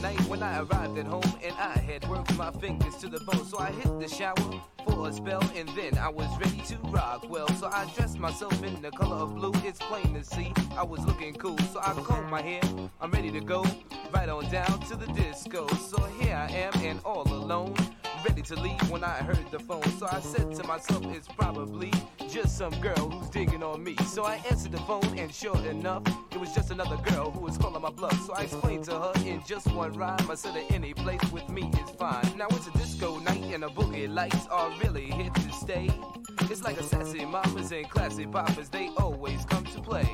Night 0.02 0.20
when 0.28 0.42
I 0.42 0.60
arrived 0.60 0.98
at 0.98 1.06
home 1.06 1.34
and 1.44 1.54
I 1.58 1.78
had 1.78 2.08
worked 2.08 2.36
my 2.38 2.52
fingers 2.52 2.96
to 2.98 3.10
the 3.10 3.20
bone. 3.20 3.46
So 3.46 3.60
I 3.60 3.72
hit 3.72 4.00
the 4.00 4.08
shower 4.08 4.36
for 4.86 5.10
a 5.10 5.14
spell 5.14 5.44
and 5.56 5.68
then 5.70 5.98
I 5.98 6.10
was 6.10 6.30
ready 6.40 6.62
to 6.68 6.78
rock. 6.88 7.30
Well, 7.30 7.48
so 7.56 7.68
I 7.68 7.86
dressed 7.96 8.20
myself 8.20 8.64
in 8.64 8.82
the 8.82 8.92
color 8.92 9.18
of 9.18 9.36
blue. 9.36 9.52
It's 9.66 9.80
plain 9.80 10.14
to 10.14 10.24
see 10.24 10.54
I 10.78 10.84
was 10.84 11.06
looking 11.06 11.34
cool. 11.36 11.58
So 11.74 11.80
I 11.80 11.94
combed 11.94 12.30
my 12.30 12.42
hair. 12.42 12.62
I'm 13.02 13.12
ready 13.12 13.32
to 13.32 13.42
go 13.42 13.66
right 14.14 14.30
on 14.30 14.50
down 14.50 14.80
to 14.88 14.96
the 14.96 15.08
disco. 15.08 15.68
So 15.68 16.02
here 16.20 16.36
I 16.36 16.52
am 16.52 16.74
and 16.82 17.00
all 17.04 17.28
alone. 17.28 17.76
Ready 18.26 18.42
to 18.42 18.60
leave 18.60 18.90
when 18.92 19.04
I 19.04 19.18
heard 19.18 19.50
the 19.50 19.60
phone. 19.60 19.84
So 19.98 20.08
I 20.12 20.20
said 20.20 20.54
to 20.56 20.64
myself, 20.68 21.06
it's 21.06 21.28
probably 21.28 21.92
just 22.30 22.58
some 22.58 22.74
girl 22.82 23.10
who's 23.10 23.30
digging 23.30 23.64
on 23.64 23.84
me. 23.84 23.96
So 24.08 24.26
I 24.26 24.42
answered 24.50 24.74
the 24.74 24.80
phone, 24.80 25.18
and 25.18 25.34
sure 25.34 25.58
enough, 25.66 26.04
it 26.32 26.40
was 26.40 26.54
just 26.54 26.70
another 26.70 26.98
girl 26.98 27.32
who 27.32 27.40
was 27.40 27.58
calling 27.58 27.82
my 27.82 27.90
bluff. 27.90 28.20
So 28.26 28.34
I 28.34 28.44
explained 28.44 28.84
to 28.86 29.00
her 29.00 29.14
in 29.26 29.42
just 29.46 29.68
one 29.74 29.94
rhyme. 29.94 30.30
I 30.30 30.36
said 30.36 30.56
that 30.56 30.72
any 30.72 30.94
place 30.94 31.24
with 31.32 31.48
me 31.50 31.72
is 31.84 31.90
fine. 31.92 32.26
Now 32.38 32.48
it's 32.50 32.68
a 32.68 32.72
disco 32.72 33.20
night, 33.20 33.44
and 33.54 33.64
the 33.64 33.70
boogie 33.70 34.14
lights 34.14 34.48
are 34.48 34.70
really 34.84 35.06
here 35.06 35.30
to 35.30 35.52
stay. 35.52 35.90
It's 36.42 36.64
like 36.64 36.80
a 36.80 36.84
sassy 36.84 37.26
mamas 37.26 37.72
and 37.72 37.90
classy 37.90 38.26
poppers, 38.26 38.70
they 38.70 38.90
always 38.98 39.46
come 39.46 39.64
to 39.66 39.82
play. 39.82 40.10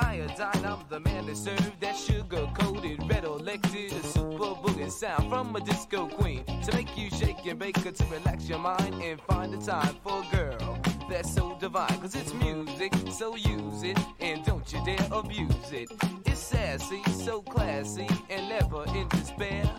Iodine, 0.00 0.64
I'm 0.64 0.78
the 0.88 1.00
man 1.00 1.26
that 1.26 1.36
served 1.36 1.80
that 1.80 1.96
sugar 1.96 2.48
coated, 2.54 3.00
red 3.08 3.24
elected, 3.24 3.92
a 3.92 4.02
super 4.02 4.54
boogie 4.62 4.90
sound 4.90 5.28
from 5.28 5.54
a 5.54 5.60
disco 5.60 6.06
queen 6.06 6.44
to 6.44 6.74
make 6.74 6.96
you 6.96 7.10
shake 7.10 7.46
and 7.46 7.58
bake 7.58 7.74
to 7.74 8.04
relax 8.06 8.48
your 8.48 8.58
mind 8.58 8.94
and 9.02 9.20
find 9.22 9.52
the 9.52 9.58
time 9.58 9.94
for 10.02 10.22
a 10.22 10.36
girl 10.36 10.78
that's 11.08 11.32
so 11.32 11.56
divine. 11.60 12.00
Cause 12.00 12.14
it's 12.14 12.34
music, 12.34 12.92
so 13.10 13.36
use 13.36 13.82
it 13.82 13.98
and 14.20 14.44
don't 14.44 14.70
you 14.72 14.84
dare 14.84 15.06
abuse 15.12 15.72
it. 15.72 15.90
It's 16.26 16.40
sassy, 16.40 17.02
so 17.04 17.42
classy, 17.42 18.08
and 18.30 18.48
never 18.48 18.84
in 18.96 19.08
despair. 19.08 19.70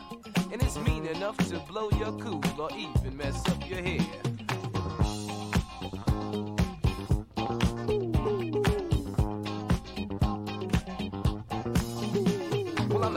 And 0.52 0.62
it's 0.62 0.78
mean 0.78 1.06
enough 1.08 1.38
to 1.50 1.60
blow 1.68 1.90
your 1.92 2.14
cool 2.20 2.44
or 2.60 2.70
even 2.78 3.18
mess 3.18 3.46
up 3.50 3.70
your 3.70 3.82
hair. 3.82 4.35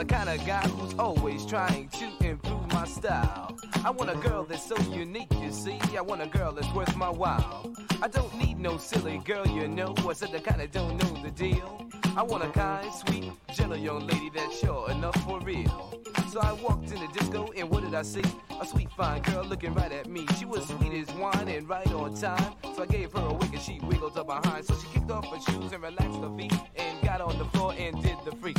Kind 0.08 0.28
of 0.28 0.44
guy 0.46 0.66
who's 0.68 0.94
always 0.98 1.44
trying 1.44 1.88
to 1.90 2.10
improve 2.26 2.66
my 2.72 2.86
style. 2.86 3.54
I 3.84 3.90
want 3.90 4.10
a 4.10 4.16
girl 4.16 4.44
that's 4.44 4.66
so 4.66 4.76
unique, 4.90 5.32
you 5.40 5.52
see. 5.52 5.78
I 5.96 6.00
want 6.00 6.22
a 6.22 6.26
girl 6.26 6.52
that's 6.52 6.72
worth 6.74 6.96
my 6.96 7.10
while. 7.10 7.72
I 8.02 8.08
don't 8.08 8.34
need 8.36 8.58
no 8.58 8.78
silly 8.78 9.18
girl, 9.18 9.46
you 9.46 9.68
know. 9.68 9.94
I 10.08 10.12
said 10.14 10.32
the 10.32 10.40
kind 10.40 10.60
that 10.60 10.72
don't 10.72 10.96
know 10.96 11.22
the 11.22 11.30
deal. 11.30 11.86
I 12.16 12.22
want 12.22 12.42
a 12.42 12.48
kind, 12.48 12.92
sweet, 12.92 13.32
gentle 13.54 13.76
young 13.76 14.06
lady 14.06 14.30
that's 14.34 14.58
sure 14.58 14.90
enough 14.90 15.16
for 15.24 15.40
real. 15.40 15.94
So 16.30 16.40
I 16.40 16.52
walked 16.52 16.90
in 16.90 17.00
the 17.00 17.08
disco, 17.08 17.50
and 17.56 17.70
what 17.70 17.84
did 17.84 17.94
I 17.94 18.02
see? 18.02 18.24
A 18.60 18.66
sweet, 18.66 18.90
fine 18.92 19.22
girl 19.22 19.44
looking 19.44 19.74
right 19.74 19.92
at 19.92 20.08
me. 20.08 20.26
She 20.38 20.44
was 20.44 20.66
sweet 20.66 20.92
as 20.92 21.14
wine 21.14 21.48
and 21.48 21.68
right 21.68 21.90
on 21.92 22.14
time. 22.14 22.54
So 22.74 22.82
I 22.82 22.86
gave 22.86 23.12
her 23.12 23.26
a 23.26 23.34
wink, 23.34 23.52
and 23.52 23.62
she 23.62 23.78
wiggled 23.84 24.18
up 24.18 24.26
behind. 24.26 24.64
So 24.64 24.74
she 24.74 24.86
kicked 24.88 25.10
off 25.10 25.26
her 25.26 25.40
shoes 25.40 25.72
and 25.72 25.82
relaxed 25.82 26.20
her 26.20 26.36
feet, 26.36 26.52
and 26.76 27.02
got 27.02 27.20
on 27.20 27.38
the 27.38 27.44
floor 27.46 27.74
and 27.78 28.02
did 28.02 28.16
the 28.24 28.34
freak. 28.36 28.57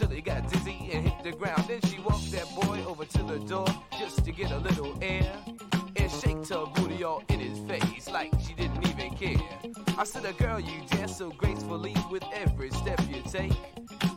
Until 0.00 0.14
he 0.14 0.20
got 0.20 0.46
dizzy 0.52 0.90
and 0.92 1.08
hit 1.08 1.24
the 1.24 1.32
ground. 1.32 1.64
Then 1.66 1.80
she 1.88 1.98
walked 2.00 2.30
that 2.32 2.46
boy 2.54 2.84
over 2.84 3.06
to 3.06 3.22
the 3.22 3.38
door 3.38 3.66
just 3.98 4.26
to 4.26 4.30
get 4.30 4.50
a 4.50 4.58
little 4.58 4.94
air 5.00 5.32
and 5.96 6.12
shaked 6.12 6.50
her 6.50 6.66
booty 6.74 7.02
all 7.02 7.22
in 7.30 7.40
his 7.40 7.58
face 7.60 8.10
like 8.10 8.30
she 8.46 8.52
didn't 8.52 8.86
even 8.86 9.14
care. 9.16 9.40
I 9.96 10.04
said, 10.04 10.26
a 10.26 10.34
girl, 10.34 10.60
you 10.60 10.82
dance 10.90 11.16
so 11.16 11.30
gracefully 11.30 11.96
with 12.10 12.24
every 12.34 12.70
step 12.72 13.00
you 13.08 13.22
take. 13.22 13.54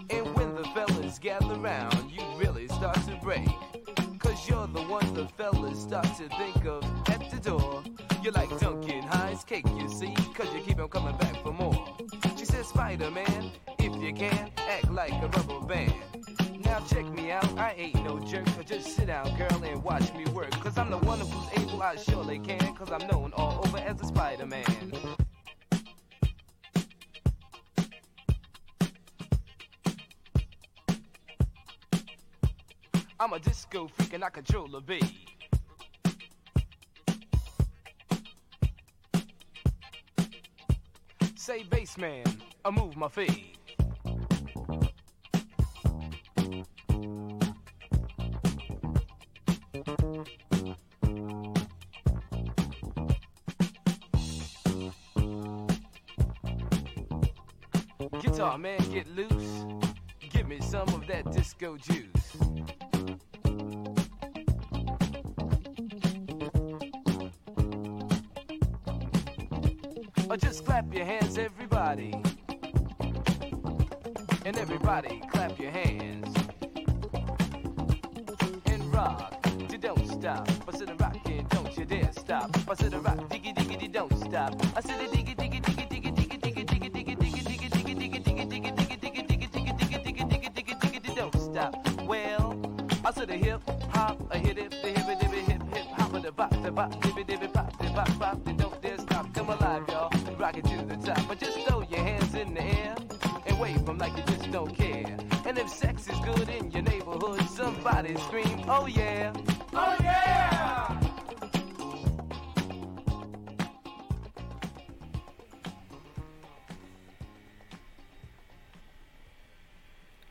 And 0.10 0.36
when 0.36 0.54
the 0.54 0.66
fellas 0.76 1.18
gather 1.18 1.56
round, 1.56 2.12
you 2.12 2.24
really 2.36 2.68
start 2.68 2.98
to 3.08 3.18
break. 3.24 3.48
Cause 4.20 4.50
you're 4.50 4.68
the 4.68 4.82
one 4.82 5.14
the 5.14 5.28
fellas 5.38 5.80
start 5.80 6.08
to 6.18 6.28
think 6.28 6.66
of 6.66 6.84
at 7.10 7.32
the 7.32 7.40
door. 7.40 7.84
You're 8.22 8.34
like 8.34 8.50
Duncan 8.60 9.04
Hines 9.04 9.46
cake, 9.46 9.66
you 9.78 9.88
see, 9.88 10.14
cause 10.34 10.54
you 10.54 10.60
keep 10.60 10.78
'em 10.78 10.90
coming 10.90 11.16
back 11.16 11.42
for 11.42 11.54
more. 11.54 11.96
She 12.36 12.44
said, 12.44 12.66
Spider 12.66 13.10
Man, 13.12 13.52
you 14.10 14.16
can, 14.16 14.50
act 14.68 14.92
like 14.92 15.12
a 15.22 15.28
rubber 15.28 15.60
band. 15.68 15.94
Now 16.66 16.80
check 16.80 17.06
me 17.12 17.30
out, 17.30 17.46
I 17.60 17.74
ain't 17.78 18.04
no 18.04 18.18
jerk, 18.20 18.46
but 18.58 18.66
just 18.66 18.96
sit 18.96 19.06
down, 19.06 19.38
girl, 19.38 19.64
and 19.64 19.84
watch 19.84 20.12
me 20.16 20.26
work. 20.32 20.50
Cause 20.52 20.80
I'm 20.80 20.90
the 20.90 20.98
one 20.98 21.20
who's 21.20 21.64
able, 21.64 21.84
I 21.84 21.96
surely 21.96 22.40
can, 22.40 22.74
cause 22.74 22.92
I'm 22.92 23.06
known 23.08 23.34
all 23.36 23.62
over 23.64 23.78
as 23.78 24.02
a 24.02 24.06
Spider 24.06 24.48
Man. 24.48 24.64
I'm 33.20 33.34
a 33.34 33.40
disco 33.40 33.90
freak 33.90 34.14
and 34.14 34.24
I 34.24 34.30
control 34.30 34.70
the 34.70 34.82
beat. 34.82 35.04
Say 41.36 41.62
bass 41.64 41.96
man, 41.96 42.24
I 42.66 42.72
move 42.72 42.96
my 42.98 43.08
feet. 43.08 43.59
Go 61.60 61.76
Jews. 61.76 62.06
Or 70.30 70.38
just 70.38 70.64
clap 70.64 70.94
your 70.94 71.04
hands, 71.04 71.38
everybody. 71.38 72.14
And 74.46 74.58
everybody, 74.58 75.22
clap 75.30 75.60
your 75.60 75.72
hands. 75.72 76.09
And 105.50 105.58
if 105.58 105.68
sex 105.68 106.08
is 106.08 106.20
good 106.24 106.48
in 106.48 106.70
your 106.70 106.84
neighborhood, 106.84 107.42
somebody 107.50 108.16
scream, 108.18 108.62
oh 108.70 108.86
yeah, 108.86 109.34
oh 109.74 109.96
yeah! 110.04 111.00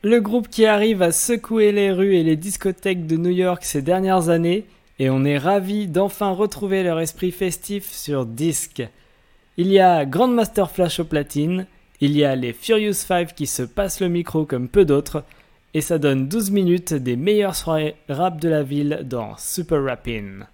Le 0.01 0.21
groupe 0.21 0.47
qui 0.47 0.65
arrive 0.65 1.01
à 1.01 1.11
secouer 1.11 1.73
les 1.73 1.91
rues 1.91 2.15
et 2.15 2.23
les 2.23 2.37
discothèques 2.37 3.05
de 3.05 3.17
New 3.17 3.29
York 3.29 3.65
ces 3.65 3.81
dernières 3.81 4.29
années, 4.29 4.65
et 4.99 5.09
on 5.09 5.25
est 5.25 5.37
ravi 5.37 5.87
d'enfin 5.87 6.31
retrouver 6.31 6.83
leur 6.83 7.01
esprit 7.01 7.31
festif 7.31 7.91
sur 7.91 8.25
disque. 8.25 8.83
Il 9.57 9.67
y 9.67 9.79
a 9.79 10.05
Grandmaster 10.05 10.71
Flash 10.71 11.01
au 11.01 11.03
platine, 11.03 11.67
il 12.01 12.15
y 12.15 12.23
a 12.23 12.35
les 12.35 12.53
Furious 12.53 12.93
Five 13.05 13.33
qui 13.33 13.45
se 13.45 13.61
passent 13.61 13.99
le 13.99 14.07
micro 14.07 14.45
comme 14.45 14.69
peu 14.69 14.85
d'autres, 14.85 15.23
et 15.73 15.81
ça 15.81 15.97
donne 15.97 16.29
12 16.29 16.51
minutes 16.51 16.93
des 16.93 17.17
meilleures 17.17 17.55
soirées 17.55 17.95
rap 18.07 18.39
de 18.39 18.47
la 18.47 18.63
ville 18.63 19.01
dans 19.03 19.35
Super 19.37 19.83
Rappin'. 19.83 20.47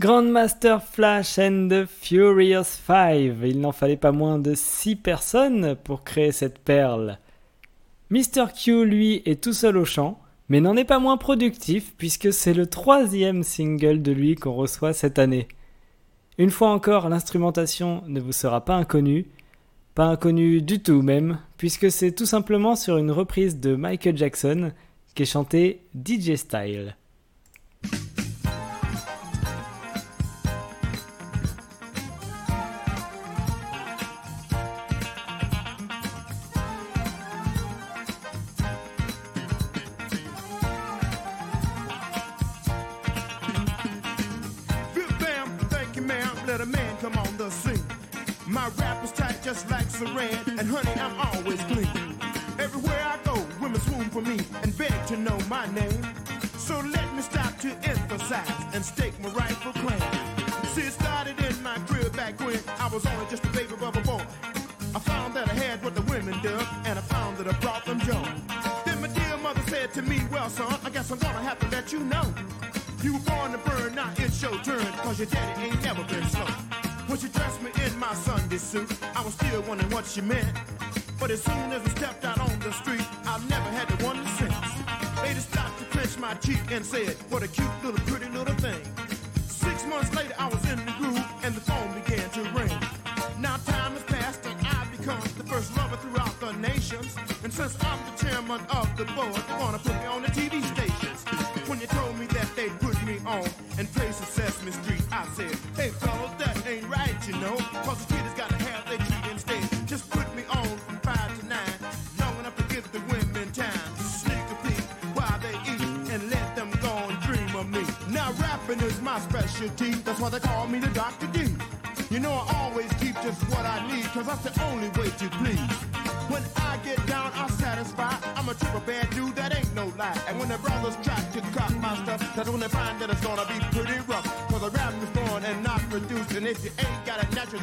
Grandmaster 0.00 0.80
Flash 0.80 1.40
and 1.40 1.66
the 1.68 1.84
Furious 1.84 2.78
Five. 2.86 3.44
Il 3.44 3.60
n'en 3.60 3.72
fallait 3.72 3.96
pas 3.96 4.12
moins 4.12 4.38
de 4.38 4.54
6 4.54 4.94
personnes 4.94 5.74
pour 5.74 6.04
créer 6.04 6.30
cette 6.30 6.60
perle. 6.60 7.18
Mr. 8.10 8.44
Q, 8.56 8.84
lui, 8.84 9.22
est 9.26 9.42
tout 9.42 9.52
seul 9.52 9.76
au 9.76 9.84
chant, 9.84 10.20
mais 10.48 10.60
n'en 10.60 10.76
est 10.76 10.84
pas 10.84 11.00
moins 11.00 11.16
productif 11.16 11.94
puisque 11.98 12.32
c'est 12.32 12.54
le 12.54 12.68
troisième 12.68 13.42
single 13.42 14.00
de 14.00 14.12
lui 14.12 14.36
qu'on 14.36 14.52
reçoit 14.52 14.92
cette 14.92 15.18
année. 15.18 15.48
Une 16.38 16.50
fois 16.50 16.70
encore, 16.70 17.08
l'instrumentation 17.08 18.04
ne 18.06 18.20
vous 18.20 18.30
sera 18.30 18.64
pas 18.64 18.76
inconnue, 18.76 19.26
pas 19.96 20.06
inconnue 20.06 20.62
du 20.62 20.80
tout 20.80 21.02
même, 21.02 21.40
puisque 21.56 21.90
c'est 21.90 22.12
tout 22.12 22.26
simplement 22.26 22.76
sur 22.76 22.98
une 22.98 23.10
reprise 23.10 23.58
de 23.58 23.74
Michael 23.74 24.16
Jackson 24.16 24.70
qui 25.16 25.24
est 25.24 25.26
chantée 25.26 25.82
DJ 25.92 26.36
Style. 26.36 26.94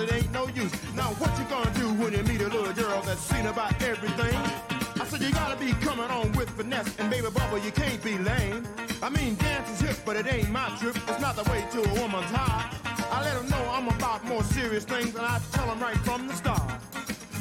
It 0.05 0.13
ain't 0.13 0.31
no 0.31 0.47
use. 0.49 0.71
Now 0.95 1.09
what 1.19 1.37
you 1.39 1.45
gonna 1.45 1.71
do 1.73 1.87
when 2.01 2.13
you 2.13 2.23
meet 2.23 2.41
a 2.41 2.49
little 2.49 2.73
girl 2.73 3.01
that's 3.01 3.21
seen 3.21 3.45
about 3.47 3.81
everything? 3.81 4.35
I 5.01 5.05
said 5.05 5.21
you 5.21 5.31
gotta 5.31 5.57
be 5.57 5.71
coming 5.85 6.09
on 6.09 6.31
with 6.33 6.49
finesse, 6.51 6.95
and 6.99 7.09
baby 7.09 7.29
bubble, 7.29 7.57
you 7.57 7.71
can't 7.71 8.01
be 8.03 8.17
lame. 8.17 8.67
I 9.01 9.09
mean, 9.09 9.35
dance 9.35 9.69
is 9.69 9.81
hip, 9.81 9.97
but 10.05 10.15
it 10.15 10.31
ain't 10.31 10.49
my 10.51 10.69
trip. 10.79 10.95
It's 11.07 11.19
not 11.19 11.35
the 11.35 11.49
way 11.51 11.65
to 11.71 11.79
a 11.79 12.01
woman's 12.01 12.31
heart. 12.31 12.73
I 13.11 13.23
let 13.23 13.35
them 13.35 13.49
know 13.49 13.63
I'm 13.71 13.87
about 13.87 14.23
more 14.25 14.43
serious 14.43 14.85
things, 14.85 15.15
and 15.15 15.25
I 15.25 15.39
tell 15.51 15.67
them 15.67 15.79
right 15.79 15.97
from 15.97 16.27
the 16.27 16.33
start. 16.33 16.61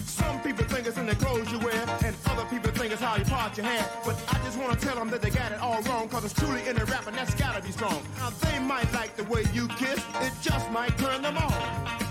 Some 0.04 0.40
people 0.40 0.64
think 0.64 0.86
it's 0.86 0.96
in 0.96 1.06
the 1.06 1.16
clothes 1.16 1.50
you 1.52 1.58
wear, 1.58 1.84
and 2.04 2.16
other 2.26 2.46
people 2.46 2.70
think 2.72 2.92
it's 2.92 3.02
how 3.02 3.16
you 3.16 3.24
part 3.24 3.56
your 3.56 3.66
hair. 3.66 3.84
But 4.04 4.16
I 4.28 4.38
just 4.44 4.58
wanna 4.58 4.76
tell 4.76 4.96
them 4.96 5.10
that 5.10 5.20
they 5.20 5.30
got 5.30 5.52
it 5.52 5.60
all 5.60 5.82
wrong, 5.82 6.08
cause 6.08 6.24
it's 6.24 6.34
truly 6.34 6.66
in 6.66 6.76
the 6.76 6.84
rap, 6.86 7.06
and 7.06 7.16
that's 7.16 7.34
gotta 7.34 7.62
be 7.62 7.72
strong. 7.72 8.02
Now 8.18 8.30
they 8.30 8.58
might 8.58 8.90
like 8.92 9.16
the 9.16 9.24
way 9.24 9.44
you 9.52 9.68
kiss, 9.68 10.00
it 10.22 10.32
just 10.40 10.70
might 10.70 10.96
turn 10.98 11.22
them 11.22 11.36
on. 11.36 12.03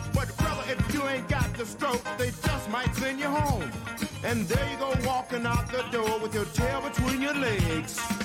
If 0.79 0.91
you 0.91 1.07
ain't 1.07 1.29
got 1.29 1.53
the 1.53 1.67
stroke, 1.67 2.03
they 2.17 2.31
just 2.31 2.67
might 2.71 2.95
send 2.95 3.19
you 3.19 3.27
home. 3.27 3.71
And 4.23 4.47
there 4.47 4.71
you 4.71 4.77
go 4.77 4.91
walking 5.05 5.45
out 5.45 5.71
the 5.71 5.83
door 5.91 6.19
with 6.19 6.33
your 6.33 6.45
tail 6.45 6.81
between 6.81 7.21
your 7.21 7.35
legs. 7.35 8.22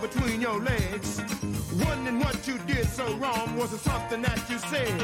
Between 0.00 0.40
your 0.40 0.58
legs, 0.60 1.20
wondering 1.84 2.20
what 2.20 2.46
you 2.46 2.58
did 2.66 2.88
so 2.88 3.04
wrong, 3.16 3.56
was 3.56 3.72
it 3.72 3.80
something 3.80 4.22
that 4.22 4.38
you 4.48 4.58
said? 4.58 4.98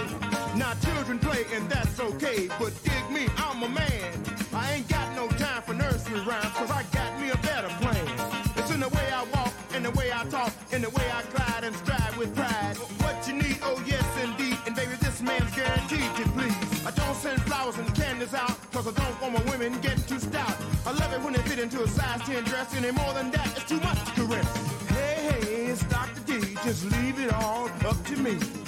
Now 0.57 0.73
children 0.75 1.19
play 1.19 1.45
and 1.53 1.69
that's 1.69 2.01
okay, 2.01 2.49
but 2.59 2.73
dig 2.83 3.11
me, 3.11 3.27
I'm 3.37 3.63
a 3.63 3.69
man. 3.69 4.13
I 4.55 4.73
ain't 4.75 4.89
got 4.89 5.15
no 5.15 5.29
time 5.29 5.63
for 5.63 5.75
nursery 5.75 6.21
rhymes, 6.21 6.53
cause 6.55 6.71
I 6.71 6.83
got 6.93 7.21
me 7.21 7.31
a 7.31 7.37
better 7.39 7.69
plan. 7.81 8.07
It's 8.57 8.71
in 8.71 8.81
the 8.81 8.89
way 8.89 9.09
I 9.13 9.25
walk, 9.35 9.53
in 9.75 9.83
the 9.83 9.91
way 9.91 10.11
I 10.13 10.25
talk, 10.25 10.53
in 10.73 10.83
the 10.83 10.91
way 10.91 11.05
I 11.13 11.23
glide 11.35 11.65
and 11.65 11.77
stride 11.77 12.17
with 12.17 12.35
pride. 12.35 12.77
What 13.05 13.27
you 13.29 13.35
need, 13.35 13.59
oh 13.63 13.83
yes 13.87 14.07
indeed, 14.25 14.59
and 14.67 14.75
baby 14.75 14.93
this 15.01 15.21
man's 15.21 15.55
guaranteed 15.55 16.11
to 16.17 16.25
please. 16.31 16.87
I 16.87 16.91
don't 16.93 17.17
send 17.17 17.43
flowers 17.43 17.77
and 17.77 17.95
candies 17.95 18.35
out, 18.35 18.57
cause 18.73 18.87
I 18.87 18.93
don't 18.93 19.21
want 19.21 19.35
my 19.35 19.51
women 19.51 19.79
getting 19.81 20.05
too 20.05 20.19
stout. 20.19 20.57
I 20.87 20.93
love 20.93 21.13
it 21.13 21.21
when 21.21 21.35
they 21.35 21.43
fit 21.43 21.59
into 21.59 21.83
a 21.83 21.89
size 21.89 22.23
10 22.23 22.45
dress, 22.45 22.75
any 22.75 22.93
more 22.93 23.13
than 23.13 23.31
that, 23.33 23.47
it's 23.57 23.69
too 23.69 23.81
much 23.81 23.99
to 24.05 24.11
caress. 24.13 24.76
Just 26.67 26.85
leave 26.91 27.21
it 27.21 27.33
all 27.33 27.71
up 27.87 28.05
to 28.07 28.17
me. 28.17 28.66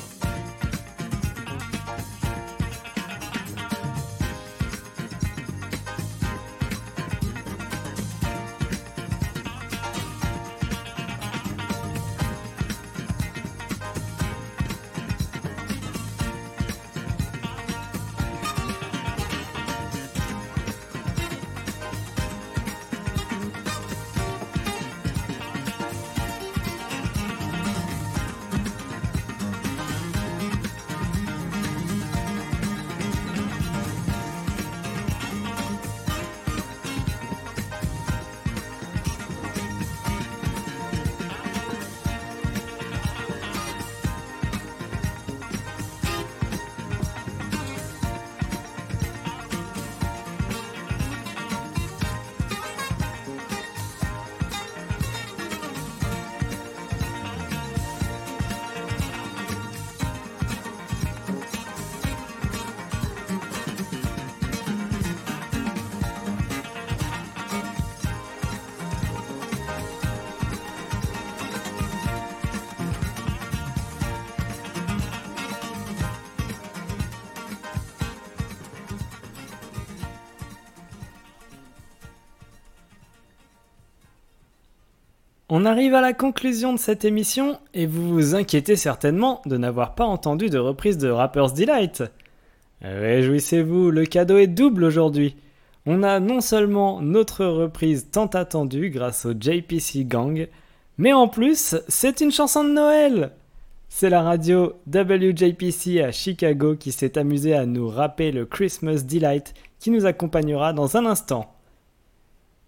On 85.60 85.64
arrive 85.64 85.94
à 85.94 86.00
la 86.00 86.12
conclusion 86.12 86.72
de 86.72 86.78
cette 86.78 87.04
émission 87.04 87.58
et 87.74 87.86
vous 87.86 88.10
vous 88.10 88.36
inquiétez 88.36 88.76
certainement 88.76 89.42
de 89.44 89.56
n'avoir 89.56 89.96
pas 89.96 90.04
entendu 90.04 90.50
de 90.50 90.58
reprise 90.58 90.98
de 90.98 91.08
Rapper's 91.08 91.52
Delight. 91.52 92.04
Réjouissez-vous, 92.80 93.90
le 93.90 94.06
cadeau 94.06 94.38
est 94.38 94.46
double 94.46 94.84
aujourd'hui. 94.84 95.34
On 95.84 96.04
a 96.04 96.20
non 96.20 96.40
seulement 96.40 97.02
notre 97.02 97.44
reprise 97.44 98.06
tant 98.12 98.26
attendue 98.26 98.90
grâce 98.90 99.26
au 99.26 99.32
JPC 99.32 100.04
Gang, 100.04 100.46
mais 100.96 101.12
en 101.12 101.26
plus, 101.26 101.74
c'est 101.88 102.20
une 102.20 102.30
chanson 102.30 102.62
de 102.62 102.70
Noël. 102.70 103.32
C'est 103.88 104.10
la 104.10 104.22
radio 104.22 104.74
WJPC 104.86 106.00
à 106.02 106.12
Chicago 106.12 106.76
qui 106.76 106.92
s'est 106.92 107.18
amusée 107.18 107.56
à 107.56 107.66
nous 107.66 107.88
rapper 107.88 108.30
le 108.30 108.46
Christmas 108.46 109.02
Delight 109.02 109.54
qui 109.80 109.90
nous 109.90 110.06
accompagnera 110.06 110.72
dans 110.72 110.96
un 110.96 111.04
instant. 111.04 111.52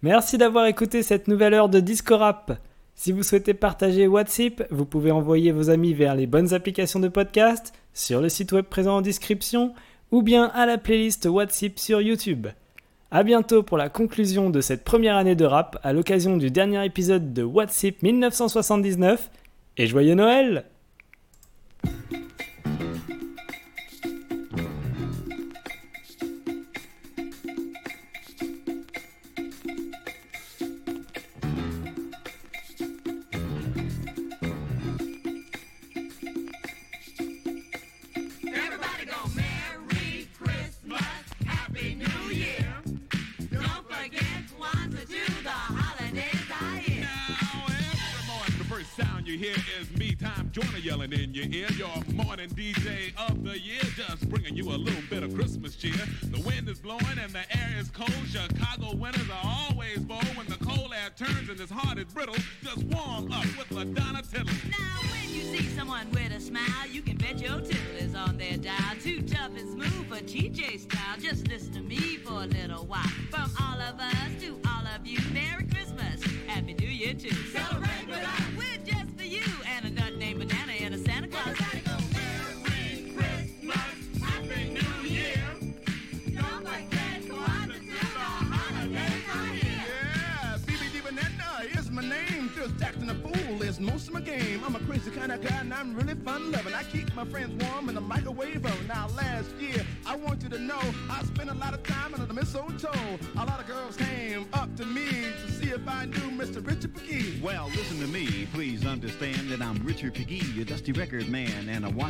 Merci 0.02 0.38
d'avoir 0.38 0.66
écouté 0.66 1.04
cette 1.04 1.28
nouvelle 1.28 1.54
heure 1.54 1.68
de 1.68 1.78
Disco 1.78 2.16
Rap. 2.16 2.58
Si 3.02 3.12
vous 3.12 3.22
souhaitez 3.22 3.54
partager 3.54 4.06
WhatsApp, 4.06 4.66
vous 4.70 4.84
pouvez 4.84 5.10
envoyer 5.10 5.52
vos 5.52 5.70
amis 5.70 5.94
vers 5.94 6.14
les 6.14 6.26
bonnes 6.26 6.52
applications 6.52 7.00
de 7.00 7.08
podcast, 7.08 7.72
sur 7.94 8.20
le 8.20 8.28
site 8.28 8.52
web 8.52 8.66
présent 8.66 8.98
en 8.98 9.00
description, 9.00 9.72
ou 10.10 10.20
bien 10.20 10.48
à 10.48 10.66
la 10.66 10.76
playlist 10.76 11.24
WhatsApp 11.24 11.78
sur 11.78 12.02
YouTube. 12.02 12.48
A 13.10 13.22
bientôt 13.22 13.62
pour 13.62 13.78
la 13.78 13.88
conclusion 13.88 14.50
de 14.50 14.60
cette 14.60 14.84
première 14.84 15.16
année 15.16 15.34
de 15.34 15.46
rap 15.46 15.80
à 15.82 15.94
l'occasion 15.94 16.36
du 16.36 16.50
dernier 16.50 16.84
épisode 16.84 17.32
de 17.32 17.42
WhatsApp 17.42 18.02
1979, 18.02 19.30
et 19.78 19.86
joyeux 19.86 20.14
Noël! 20.14 20.66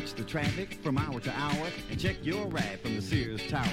Watch 0.01 0.13
the 0.13 0.23
traffic 0.23 0.73
from 0.81 0.97
hour 0.97 1.19
to 1.19 1.29
hour 1.37 1.67
and 1.89 1.99
check 1.99 2.15
your 2.23 2.45
ride 2.47 2.79
from 2.81 2.95
the 2.95 3.01
Sears 3.01 3.45
Tower. 3.47 3.67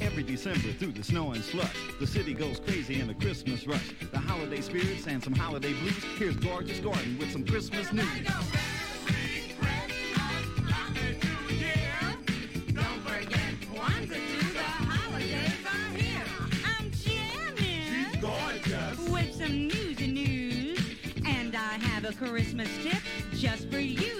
Every 0.00 0.22
December 0.22 0.72
through 0.72 0.92
the 0.92 1.02
snow 1.02 1.32
and 1.32 1.44
slush, 1.44 1.76
the 2.00 2.06
city 2.06 2.32
goes 2.32 2.58
crazy 2.60 3.00
in 3.00 3.08
the 3.08 3.14
Christmas 3.14 3.66
rush. 3.66 3.92
The 4.10 4.18
holiday 4.18 4.62
spirits 4.62 5.06
and 5.06 5.22
some 5.22 5.34
holiday 5.34 5.74
blues. 5.74 6.02
Here's 6.16 6.36
Gorgeous 6.36 6.80
Gordon 6.80 7.18
with 7.18 7.30
some 7.32 7.44
Christmas 7.44 7.92
news. 7.92 8.06
Don't 12.72 13.02
forget 13.02 13.40
Kwanzaa 13.72 14.08
too, 14.08 14.52
the 14.54 14.62
holidays 14.62 15.66
are 15.66 15.96
here. 15.96 16.24
I'm 16.64 16.90
jamming 16.92 18.22
with 19.12 19.34
some 19.34 19.68
newsy 19.68 20.06
news, 20.06 20.80
and 21.26 21.54
I 21.54 21.76
have 21.78 22.04
a 22.04 22.12
Christmas 22.14 22.70
tip 22.82 23.02
just 23.34 23.68
for 23.70 23.78
you 23.78 24.13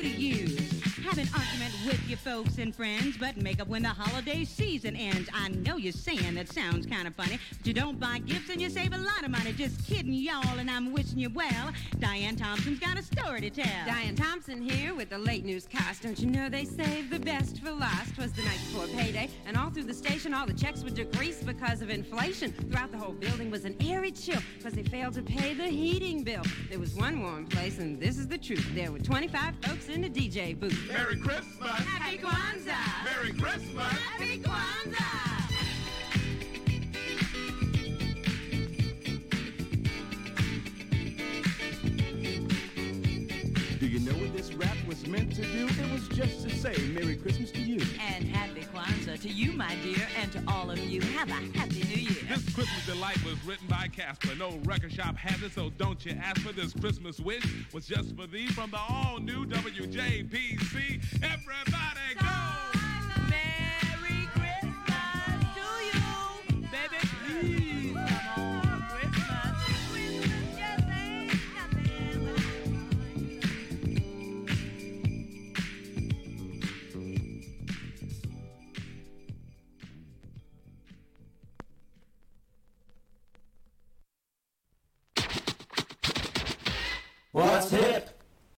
with 1.85 2.09
your 2.09 2.19
folks 2.19 2.59
and 2.59 2.75
friends, 2.75 3.17
but 3.19 3.37
make 3.37 3.61
up 3.61 3.69
when 3.69 3.83
the 3.83 3.89
holiday 3.89 4.45
season 4.45 4.97
ends. 4.97 5.29
I 5.35 5.49
know 5.49 5.77
you're 5.77 5.93
saying 5.93 6.35
that 6.35 6.51
sounds 6.53 6.87
kind 6.87 7.07
of 7.07 7.15
funny, 7.15 7.39
but 7.51 7.67
you 7.67 7.75
don't 7.75 8.01
buy 8.01 8.21
gifts 8.21 8.49
and 8.51 8.61
you 8.61 8.71
save 8.71 8.93
a 8.93 8.99
lot 8.99 9.23
of 9.23 9.31
money. 9.31 9.53
Just 9.53 9.85
kidding, 9.87 10.15
y'all, 10.15 10.59
and 10.59 10.71
I'm 10.71 10.93
wishing 10.93 11.19
you 11.19 11.31
well. 11.31 11.73
Diane 11.99 12.37
Thompson's 12.37 12.79
got 12.79 12.99
a 12.99 13.03
story 13.03 13.41
to 13.43 13.51
tell. 13.51 13.87
Diane 13.87 14.15
Thompson 14.15 14.63
here 14.63 14.95
with 14.95 15.11
the 15.11 15.19
late 15.19 15.45
newscast. 15.45 16.03
Don't 16.03 16.19
you 16.19 16.27
know 16.27 16.49
they 16.49 16.65
saved 16.65 17.11
the 17.11 17.19
best 17.19 17.61
for 17.61 17.71
last? 17.71 18.17
Was 18.17 18.33
the 18.33 18.43
night 18.43 18.61
before 18.71 18.87
payday, 18.89 19.29
and 19.47 19.57
all 19.57 19.71
through 19.71 19.85
the 19.85 19.95
station, 19.95 20.33
all 20.33 20.47
the 20.47 20.55
checks 20.55 20.83
were 20.83 20.91
decreased 20.91 21.45
because 21.45 21.83
of 21.83 21.91
inflation. 21.91 22.53
Throughout 22.53 22.93
the 22.93 22.99
whole 22.99 23.13
building 23.13 23.51
was 23.51 23.65
an 23.65 23.77
airy 23.81 24.13
chill 24.13 24.41
because 24.57 24.73
they 24.73 24.85
failed 24.85 25.15
to 25.15 25.23
pay 25.23 25.55
the 25.55 25.67
heating 25.67 26.23
bill. 26.23 26.43
There 26.71 26.79
was 26.79 26.95
one 26.95 27.21
warm 27.21 27.47
place, 27.47 27.79
and 27.79 28.01
this 28.01 28.17
is 28.17 28.27
the 28.29 28.39
truth. 28.39 28.67
There 28.75 28.91
were 28.91 29.01
25 29.01 29.55
folks 29.63 29.89
in 29.89 30.01
the 30.01 30.11
DJ 30.11 30.59
booth. 30.59 30.89
Merry 30.89 31.19
Christmas! 31.19 31.74
Happy 31.77 32.19
Kwanzaa! 32.19 33.05
Merry 33.05 33.33
Christmas! 33.33 33.93
Happy 33.93 34.39
Kwanzaa! 34.39 35.34
This 44.47 44.55
rap 44.57 44.77
was 44.87 45.07
meant 45.07 45.35
to 45.35 45.43
do? 45.43 45.67
It 45.69 45.93
was 45.93 46.07
just 46.09 46.43
to 46.43 46.55
say 46.55 46.77
Merry 46.89 47.17
Christmas 47.17 47.51
to 47.53 47.61
you. 47.61 47.81
And 48.01 48.25
happy 48.25 48.63
Kwanzaa 48.75 49.21
to 49.21 49.29
you, 49.29 49.53
my 49.53 49.75
dear, 49.83 50.07
and 50.21 50.31
to 50.33 50.43
all 50.49 50.71
of 50.71 50.79
you. 50.79 51.01
Have 51.01 51.31
a 51.31 51.59
happy 51.59 51.83
new 51.85 52.03
year. 52.03 52.23
This 52.29 52.55
Christmas 52.55 52.87
Delight 52.87 53.23
was 53.25 53.43
written 53.45 53.67
by 53.69 53.89
Casper. 53.89 54.35
No 54.35 54.59
record 54.65 54.93
shop 54.93 55.17
has 55.17 55.43
it, 55.43 55.53
so 55.53 55.71
don't 55.79 56.05
you 56.05 56.13
ask 56.13 56.41
for 56.41 56.53
this 56.53 56.73
Christmas 56.75 57.21
wish. 57.21 57.45
Was 57.73 57.87
just 57.87 58.17
for 58.17 58.27
thee 58.27 58.49
from 58.49 58.71
the 58.71 58.79
all 58.79 59.19
new 59.19 59.47
WJPC. 59.47 61.23
Everybody 61.23 62.15
go! 62.21 62.54
What's 87.35 87.71
hip? 87.73 88.14